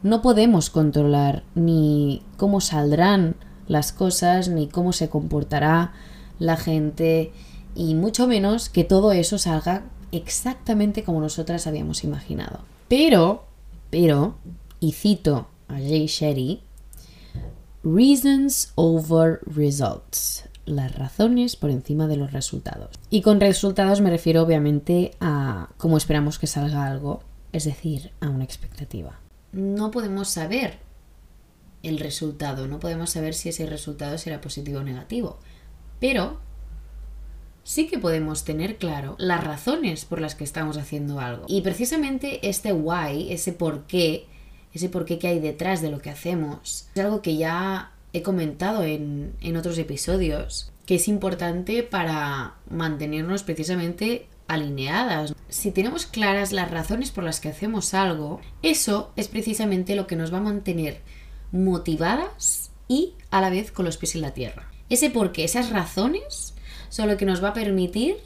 no 0.02 0.22
podemos 0.22 0.70
controlar 0.70 1.42
ni 1.54 2.22
cómo 2.36 2.60
saldrán 2.60 3.36
las 3.68 3.92
cosas, 3.92 4.48
ni 4.48 4.68
cómo 4.68 4.92
se 4.92 5.08
comportará 5.08 5.92
la 6.38 6.56
gente, 6.56 7.32
y 7.74 7.94
mucho 7.94 8.26
menos 8.26 8.68
que 8.68 8.84
todo 8.84 9.12
eso 9.12 9.38
salga 9.38 9.84
exactamente 10.12 11.02
como 11.02 11.20
nosotras 11.20 11.66
habíamos 11.66 12.04
imaginado. 12.04 12.60
Pero, 12.88 13.44
pero, 13.90 14.36
y 14.80 14.92
cito 14.92 15.48
a 15.68 15.74
Jay 15.74 16.06
Shetty, 16.06 16.60
reasons 17.82 18.72
over 18.76 19.40
results. 19.46 20.44
Las 20.66 20.94
razones 20.94 21.56
por 21.56 21.70
encima 21.70 22.06
de 22.06 22.16
los 22.16 22.32
resultados. 22.32 22.88
Y 23.10 23.20
con 23.20 23.40
resultados 23.40 24.00
me 24.00 24.10
refiero 24.10 24.42
obviamente 24.42 25.12
a 25.20 25.68
cómo 25.76 25.98
esperamos 25.98 26.38
que 26.38 26.46
salga 26.46 26.86
algo, 26.86 27.22
es 27.52 27.64
decir, 27.64 28.12
a 28.20 28.30
una 28.30 28.44
expectativa. 28.44 29.18
No 29.52 29.90
podemos 29.90 30.28
saber 30.28 30.78
el 31.84 31.98
resultado, 31.98 32.66
no 32.66 32.80
podemos 32.80 33.10
saber 33.10 33.34
si 33.34 33.48
ese 33.48 33.66
resultado 33.66 34.18
será 34.18 34.40
positivo 34.40 34.80
o 34.80 34.82
negativo, 34.82 35.38
pero 36.00 36.40
sí 37.62 37.86
que 37.86 37.98
podemos 37.98 38.44
tener 38.44 38.76
claro 38.76 39.16
las 39.18 39.42
razones 39.42 40.04
por 40.04 40.20
las 40.20 40.34
que 40.34 40.44
estamos 40.44 40.76
haciendo 40.76 41.20
algo. 41.20 41.44
Y 41.48 41.62
precisamente 41.62 42.48
este 42.48 42.72
why, 42.72 43.32
ese 43.32 43.52
por 43.52 43.86
qué, 43.86 44.26
ese 44.72 44.88
por 44.88 45.04
qué 45.04 45.18
que 45.18 45.28
hay 45.28 45.40
detrás 45.40 45.80
de 45.80 45.90
lo 45.90 46.00
que 46.00 46.10
hacemos, 46.10 46.88
es 46.94 47.00
algo 47.02 47.22
que 47.22 47.36
ya 47.36 47.92
he 48.12 48.22
comentado 48.22 48.84
en, 48.84 49.34
en 49.40 49.56
otros 49.56 49.78
episodios, 49.78 50.70
que 50.86 50.96
es 50.96 51.08
importante 51.08 51.82
para 51.82 52.54
mantenernos 52.70 53.42
precisamente 53.42 54.28
alineadas. 54.46 55.34
si 55.48 55.70
tenemos 55.70 56.06
claras 56.06 56.52
las 56.52 56.70
razones 56.70 57.10
por 57.10 57.24
las 57.24 57.40
que 57.40 57.48
hacemos 57.48 57.94
algo, 57.94 58.40
eso 58.62 59.12
es 59.16 59.28
precisamente 59.28 59.96
lo 59.96 60.06
que 60.06 60.16
nos 60.16 60.32
va 60.32 60.38
a 60.38 60.42
mantener 60.42 61.00
motivadas 61.54 62.72
y 62.88 63.14
a 63.30 63.40
la 63.40 63.48
vez 63.48 63.70
con 63.70 63.84
los 63.84 63.96
pies 63.96 64.16
en 64.16 64.22
la 64.22 64.34
tierra. 64.34 64.68
Ese 64.90 65.08
porqué, 65.08 65.44
esas 65.44 65.70
razones 65.70 66.54
son 66.88 67.08
lo 67.08 67.16
que 67.16 67.24
nos 67.24 67.42
va 67.42 67.50
a 67.50 67.54
permitir 67.54 68.16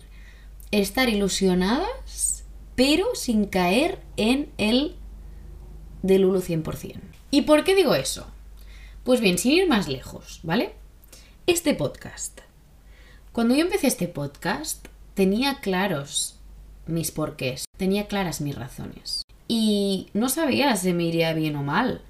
estar 0.71 1.09
ilusionadas, 1.09 2.45
pero 2.75 3.15
sin 3.15 3.45
caer 3.45 4.01
en 4.17 4.51
el 4.57 4.97
del 6.03 6.23
Lulu 6.23 6.41
100%. 6.41 7.01
¿Y 7.31 7.43
por 7.43 7.65
qué 7.65 7.75
digo 7.75 7.95
eso? 7.95 8.27
Pues 9.05 9.21
bien, 9.21 9.39
sin 9.39 9.53
ir 9.53 9.69
más 9.69 9.89
lejos, 9.89 10.41
¿vale? 10.43 10.73
Este 11.47 11.75
podcast. 11.75 12.41
Cuando 13.33 13.55
yo 13.55 13.61
empecé 13.61 13.89
este 13.89 14.09
podcast, 14.09 14.89
tenía 15.15 15.61
claros 15.61 16.37
mis 16.87 17.11
porqués, 17.11 17.67
tenía 17.77 18.07
claras 18.07 18.41
mis 18.41 18.55
razones. 18.55 19.23
Y 19.47 20.09
no 20.15 20.29
sabía 20.29 20.75
si 20.77 20.93
me 20.95 21.05
iría 21.05 21.33
bien 21.35 21.57
o 21.57 21.63
mal. 21.63 22.03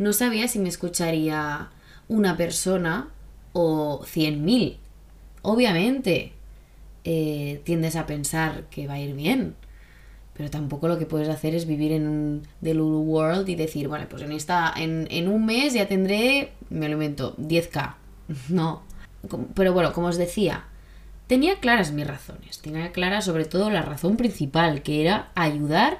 No 0.00 0.14
sabía 0.14 0.48
si 0.48 0.58
me 0.58 0.70
escucharía 0.70 1.68
una 2.08 2.38
persona 2.38 3.08
o 3.52 4.02
cien 4.06 4.46
mil. 4.46 4.78
Obviamente, 5.42 6.32
eh, 7.04 7.60
tiendes 7.64 7.96
a 7.96 8.06
pensar 8.06 8.64
que 8.70 8.86
va 8.86 8.94
a 8.94 8.98
ir 8.98 9.14
bien. 9.14 9.56
Pero 10.34 10.48
tampoco 10.48 10.88
lo 10.88 10.98
que 10.98 11.04
puedes 11.04 11.28
hacer 11.28 11.54
es 11.54 11.66
vivir 11.66 11.92
en 11.92 12.08
un 12.08 12.42
The 12.62 12.72
Lulu 12.72 13.00
World 13.00 13.46
y 13.50 13.56
decir, 13.56 13.88
bueno, 13.88 14.06
pues 14.08 14.22
en, 14.22 14.32
esta, 14.32 14.72
en, 14.74 15.06
en 15.10 15.28
un 15.28 15.44
mes 15.44 15.74
ya 15.74 15.86
tendré, 15.86 16.52
me 16.70 16.88
lo 16.88 16.94
invento, 16.94 17.36
10k. 17.36 17.96
No. 18.48 18.82
Pero 19.54 19.74
bueno, 19.74 19.92
como 19.92 20.06
os 20.06 20.16
decía, 20.16 20.64
tenía 21.26 21.60
claras 21.60 21.92
mis 21.92 22.06
razones. 22.06 22.60
Tenía 22.60 22.90
clara 22.92 23.20
sobre 23.20 23.44
todo 23.44 23.68
la 23.68 23.82
razón 23.82 24.16
principal, 24.16 24.82
que 24.82 25.02
era 25.02 25.30
ayudar 25.34 25.98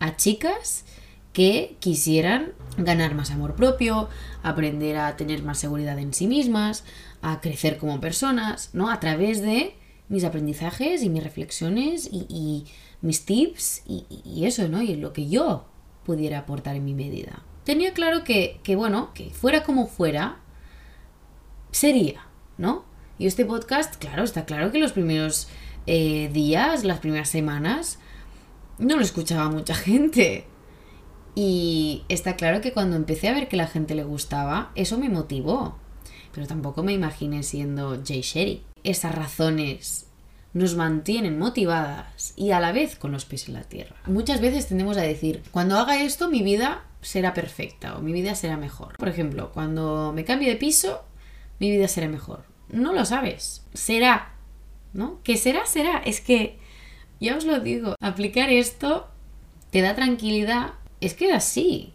a 0.00 0.16
chicas 0.16 0.86
que 1.32 1.76
quisieran 1.80 2.52
ganar 2.76 3.14
más 3.14 3.30
amor 3.30 3.54
propio, 3.54 4.08
aprender 4.42 4.96
a 4.96 5.16
tener 5.16 5.42
más 5.42 5.58
seguridad 5.58 5.98
en 5.98 6.12
sí 6.14 6.26
mismas, 6.26 6.84
a 7.20 7.40
crecer 7.40 7.78
como 7.78 8.00
personas, 8.00 8.70
¿no? 8.72 8.90
A 8.90 9.00
través 9.00 9.42
de 9.42 9.74
mis 10.08 10.24
aprendizajes 10.24 11.02
y 11.02 11.08
mis 11.08 11.22
reflexiones 11.22 12.08
y, 12.10 12.66
mis 13.00 13.24
tips 13.24 13.82
y, 13.86 14.44
eso, 14.44 14.68
¿no? 14.68 14.82
Y 14.82 14.94
lo 14.96 15.12
que 15.12 15.28
yo 15.28 15.66
pudiera 16.04 16.40
aportar 16.40 16.76
en 16.76 16.84
mi 16.84 16.94
medida. 16.94 17.42
Tenía 17.64 17.92
claro 17.94 18.24
que, 18.24 18.60
que, 18.62 18.76
bueno, 18.76 19.12
que 19.14 19.30
fuera 19.30 19.64
como 19.64 19.86
fuera, 19.86 20.38
sería, 21.70 22.26
¿no? 22.58 22.84
Y 23.18 23.26
este 23.26 23.44
podcast, 23.44 23.96
claro, 23.96 24.24
está 24.24 24.44
claro 24.44 24.72
que 24.72 24.78
los 24.78 24.92
primeros 24.92 25.48
eh, 25.86 26.30
días, 26.32 26.84
las 26.84 27.00
primeras 27.00 27.28
semanas, 27.28 27.98
no 28.78 28.96
lo 28.96 29.02
escuchaba 29.02 29.48
mucha 29.48 29.74
gente. 29.76 30.46
Y 31.34 32.04
está 32.08 32.36
claro 32.36 32.60
que 32.60 32.72
cuando 32.72 32.96
empecé 32.96 33.28
a 33.28 33.34
ver 33.34 33.48
que 33.48 33.56
la 33.56 33.66
gente 33.66 33.94
le 33.94 34.04
gustaba, 34.04 34.70
eso 34.74 34.98
me 34.98 35.08
motivó. 35.08 35.76
Pero 36.32 36.46
tampoco 36.46 36.82
me 36.82 36.92
imaginé 36.92 37.42
siendo 37.42 38.02
Jay 38.04 38.20
Sherry. 38.20 38.62
Esas 38.84 39.14
razones 39.14 40.06
nos 40.54 40.76
mantienen 40.76 41.38
motivadas 41.38 42.34
y 42.36 42.50
a 42.50 42.60
la 42.60 42.72
vez 42.72 42.96
con 42.96 43.12
los 43.12 43.24
pies 43.24 43.48
en 43.48 43.54
la 43.54 43.62
tierra. 43.62 43.96
Muchas 44.06 44.40
veces 44.40 44.68
tendemos 44.68 44.96
a 44.96 45.02
decir, 45.02 45.42
cuando 45.50 45.78
haga 45.78 46.02
esto 46.02 46.28
mi 46.28 46.42
vida 46.42 46.84
será 47.00 47.32
perfecta 47.34 47.96
o 47.96 48.02
mi 48.02 48.12
vida 48.12 48.34
será 48.34 48.56
mejor. 48.56 48.96
Por 48.98 49.08
ejemplo, 49.08 49.50
cuando 49.52 50.12
me 50.14 50.24
cambie 50.24 50.48
de 50.48 50.56
piso, 50.56 51.04
mi 51.58 51.70
vida 51.70 51.88
será 51.88 52.08
mejor. 52.08 52.44
No 52.68 52.92
lo 52.92 53.04
sabes. 53.04 53.64
Será. 53.72 54.32
¿No? 54.92 55.20
¿Qué 55.22 55.36
será? 55.36 55.64
Será. 55.64 55.98
Es 55.98 56.20
que, 56.20 56.58
ya 57.20 57.36
os 57.36 57.44
lo 57.44 57.60
digo, 57.60 57.96
aplicar 58.00 58.50
esto 58.50 59.08
te 59.70 59.80
da 59.80 59.94
tranquilidad 59.94 60.74
es 61.06 61.14
que 61.14 61.28
es 61.28 61.34
así. 61.34 61.92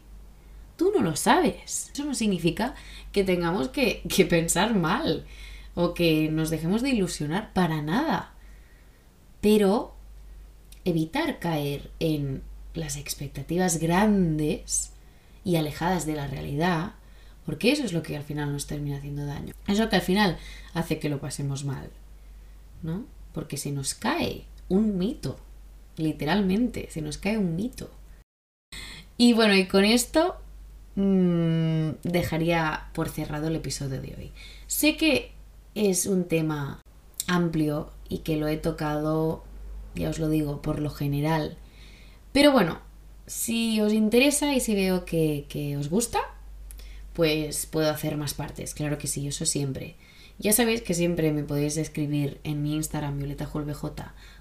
Tú 0.76 0.91
no 0.96 1.02
lo 1.02 1.15
sabes. 1.15 1.89
Eso 1.93 2.06
no 2.06 2.13
significa 2.13 2.76
que 3.12 3.24
tengamos 3.24 3.70
que, 3.70 4.04
pensar 4.30 4.76
mal 4.76 5.26
o 5.76 5.93
que 5.93 6.30
nos 6.30 6.50
dejemos 6.50 6.82
de 6.82 6.89
ilusionar 6.89 7.54
para 7.54 7.82
nada. 7.82 8.34
Pero 9.41 9.96
evitar 10.86 11.39
caer 11.39 11.91
en 12.00 12.43
las 12.74 12.98
expectativas 12.98 13.80
grandes 13.80 14.91
y 15.43 15.56
alejadas 15.56 16.06
de 16.06 16.15
la 16.15 16.28
realidad, 16.28 16.93
porque 17.46 17.72
eso 17.72 17.84
es 17.84 17.93
lo 17.93 18.04
que 18.04 18.17
al 18.17 18.24
final 18.24 18.52
nos 18.52 18.67
termina 18.67 18.98
haciendo 18.98 19.26
daño. 19.26 19.54
Es 19.67 19.80
lo 19.80 19.89
que 19.89 19.96
al 19.96 20.02
final 20.02 20.38
hace 20.74 21.00
que 21.00 21.10
lo 21.10 21.20
pasemos 21.20 21.63
mal, 21.63 21.89
¿no? 22.84 23.06
Porque 23.34 23.58
se 23.58 23.72
nos 23.72 23.93
cae 23.93 24.46
un 24.70 24.98
mito, 24.98 25.39
literalmente, 25.96 26.89
se 26.91 27.02
nos 27.02 27.17
cae 27.17 27.38
un 27.38 27.56
mito. 27.56 27.96
Y 29.17 29.34
bueno, 29.34 29.56
y 29.56 29.65
con 29.65 29.84
esto 29.84 30.36
mmm, 30.95 31.89
dejaría 32.03 32.89
por 32.93 33.10
cerrado 33.10 33.47
el 33.47 33.56
episodio 33.56 34.01
de 34.01 34.15
hoy. 34.17 34.32
Sé 34.67 34.95
que 34.95 35.32
es 35.75 36.06
un 36.06 36.25
tema 36.25 36.82
amplio 37.27 37.91
y 38.10 38.19
que 38.19 38.38
lo 38.38 38.47
he 38.47 38.58
tocado, 38.58 39.43
ya 39.95 40.10
os 40.10 40.19
lo 40.19 40.30
digo, 40.30 40.62
por 40.62 40.80
lo 40.80 40.89
general. 40.89 41.58
Pero 42.32 42.51
bueno, 42.51 42.80
si 43.25 43.82
os 43.82 43.93
interesa 43.93 44.53
y 44.53 44.60
si 44.60 44.75
veo 44.75 45.06
que, 45.06 45.45
que 45.49 45.77
os 45.77 45.89
gusta, 45.89 46.19
pues 47.13 47.65
puedo 47.65 47.89
hacer 47.89 48.17
más 48.17 48.36
partes. 48.36 48.73
Claro 48.73 48.97
que 48.97 49.08
sí, 49.08 49.27
eso 49.27 49.45
siempre. 49.45 49.95
Ya 50.39 50.53
sabéis 50.53 50.84
que 50.84 50.93
siempre 50.93 51.32
me 51.32 51.43
podéis 51.43 51.77
escribir 51.77 52.39
en 52.43 52.62
mi 52.62 52.75
Instagram 52.75 53.17
VioletaJulbej 53.17 53.77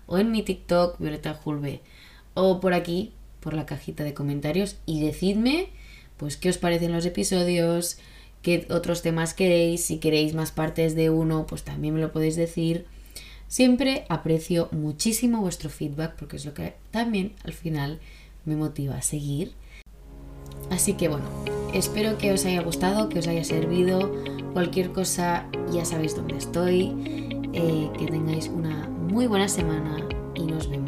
o 0.07 0.19
en 0.19 0.31
mi 0.31 0.43
TikTok 0.43 0.99
VioletaJulbe 0.99 1.81
o 2.35 2.61
por 2.61 2.75
aquí 2.75 3.13
por 3.47 3.55
la 3.55 3.65
cajita 3.65 4.03
de 4.03 4.13
comentarios 4.13 4.75
y 4.87 5.03
decidme 5.03 5.69
pues 6.17 6.37
qué 6.37 6.49
os 6.49 6.59
parecen 6.59 6.91
los 6.91 7.07
episodios, 7.07 7.97
qué 8.43 8.67
otros 8.71 9.03
temas 9.03 9.35
queréis, 9.35 9.85
si 9.85 9.99
queréis 9.99 10.35
más 10.35 10.51
partes 10.51 10.97
de 10.97 11.11
uno, 11.11 11.47
pues 11.47 11.63
también 11.63 11.95
me 11.95 12.01
lo 12.01 12.11
podéis 12.11 12.35
decir. 12.35 12.87
Siempre 13.47 14.05
aprecio 14.09 14.69
muchísimo 14.73 15.43
vuestro 15.43 15.71
feedback 15.71 16.17
porque 16.17 16.39
es 16.39 16.45
lo 16.45 16.55
que 16.55 16.75
también 16.91 17.35
al 17.45 17.53
final 17.53 18.01
me 18.47 18.57
motiva 18.57 18.97
a 18.97 19.03
seguir. 19.03 19.53
Así 20.69 20.95
que 20.95 21.07
bueno, 21.07 21.27
espero 21.73 22.19
que 22.19 22.33
os 22.33 22.45
haya 22.47 22.63
gustado, 22.63 23.09
que 23.09 23.21
os 23.21 23.29
haya 23.29 23.45
servido. 23.45 24.13
Cualquier 24.55 24.91
cosa 24.91 25.47
ya 25.73 25.85
sabéis 25.85 26.17
dónde 26.17 26.37
estoy. 26.37 26.93
Eh, 27.53 27.91
que 27.97 28.07
tengáis 28.07 28.49
una 28.49 28.89
muy 28.89 29.29
buena 29.29 29.47
semana 29.47 30.05
y 30.35 30.43
nos 30.43 30.69
vemos 30.69 30.86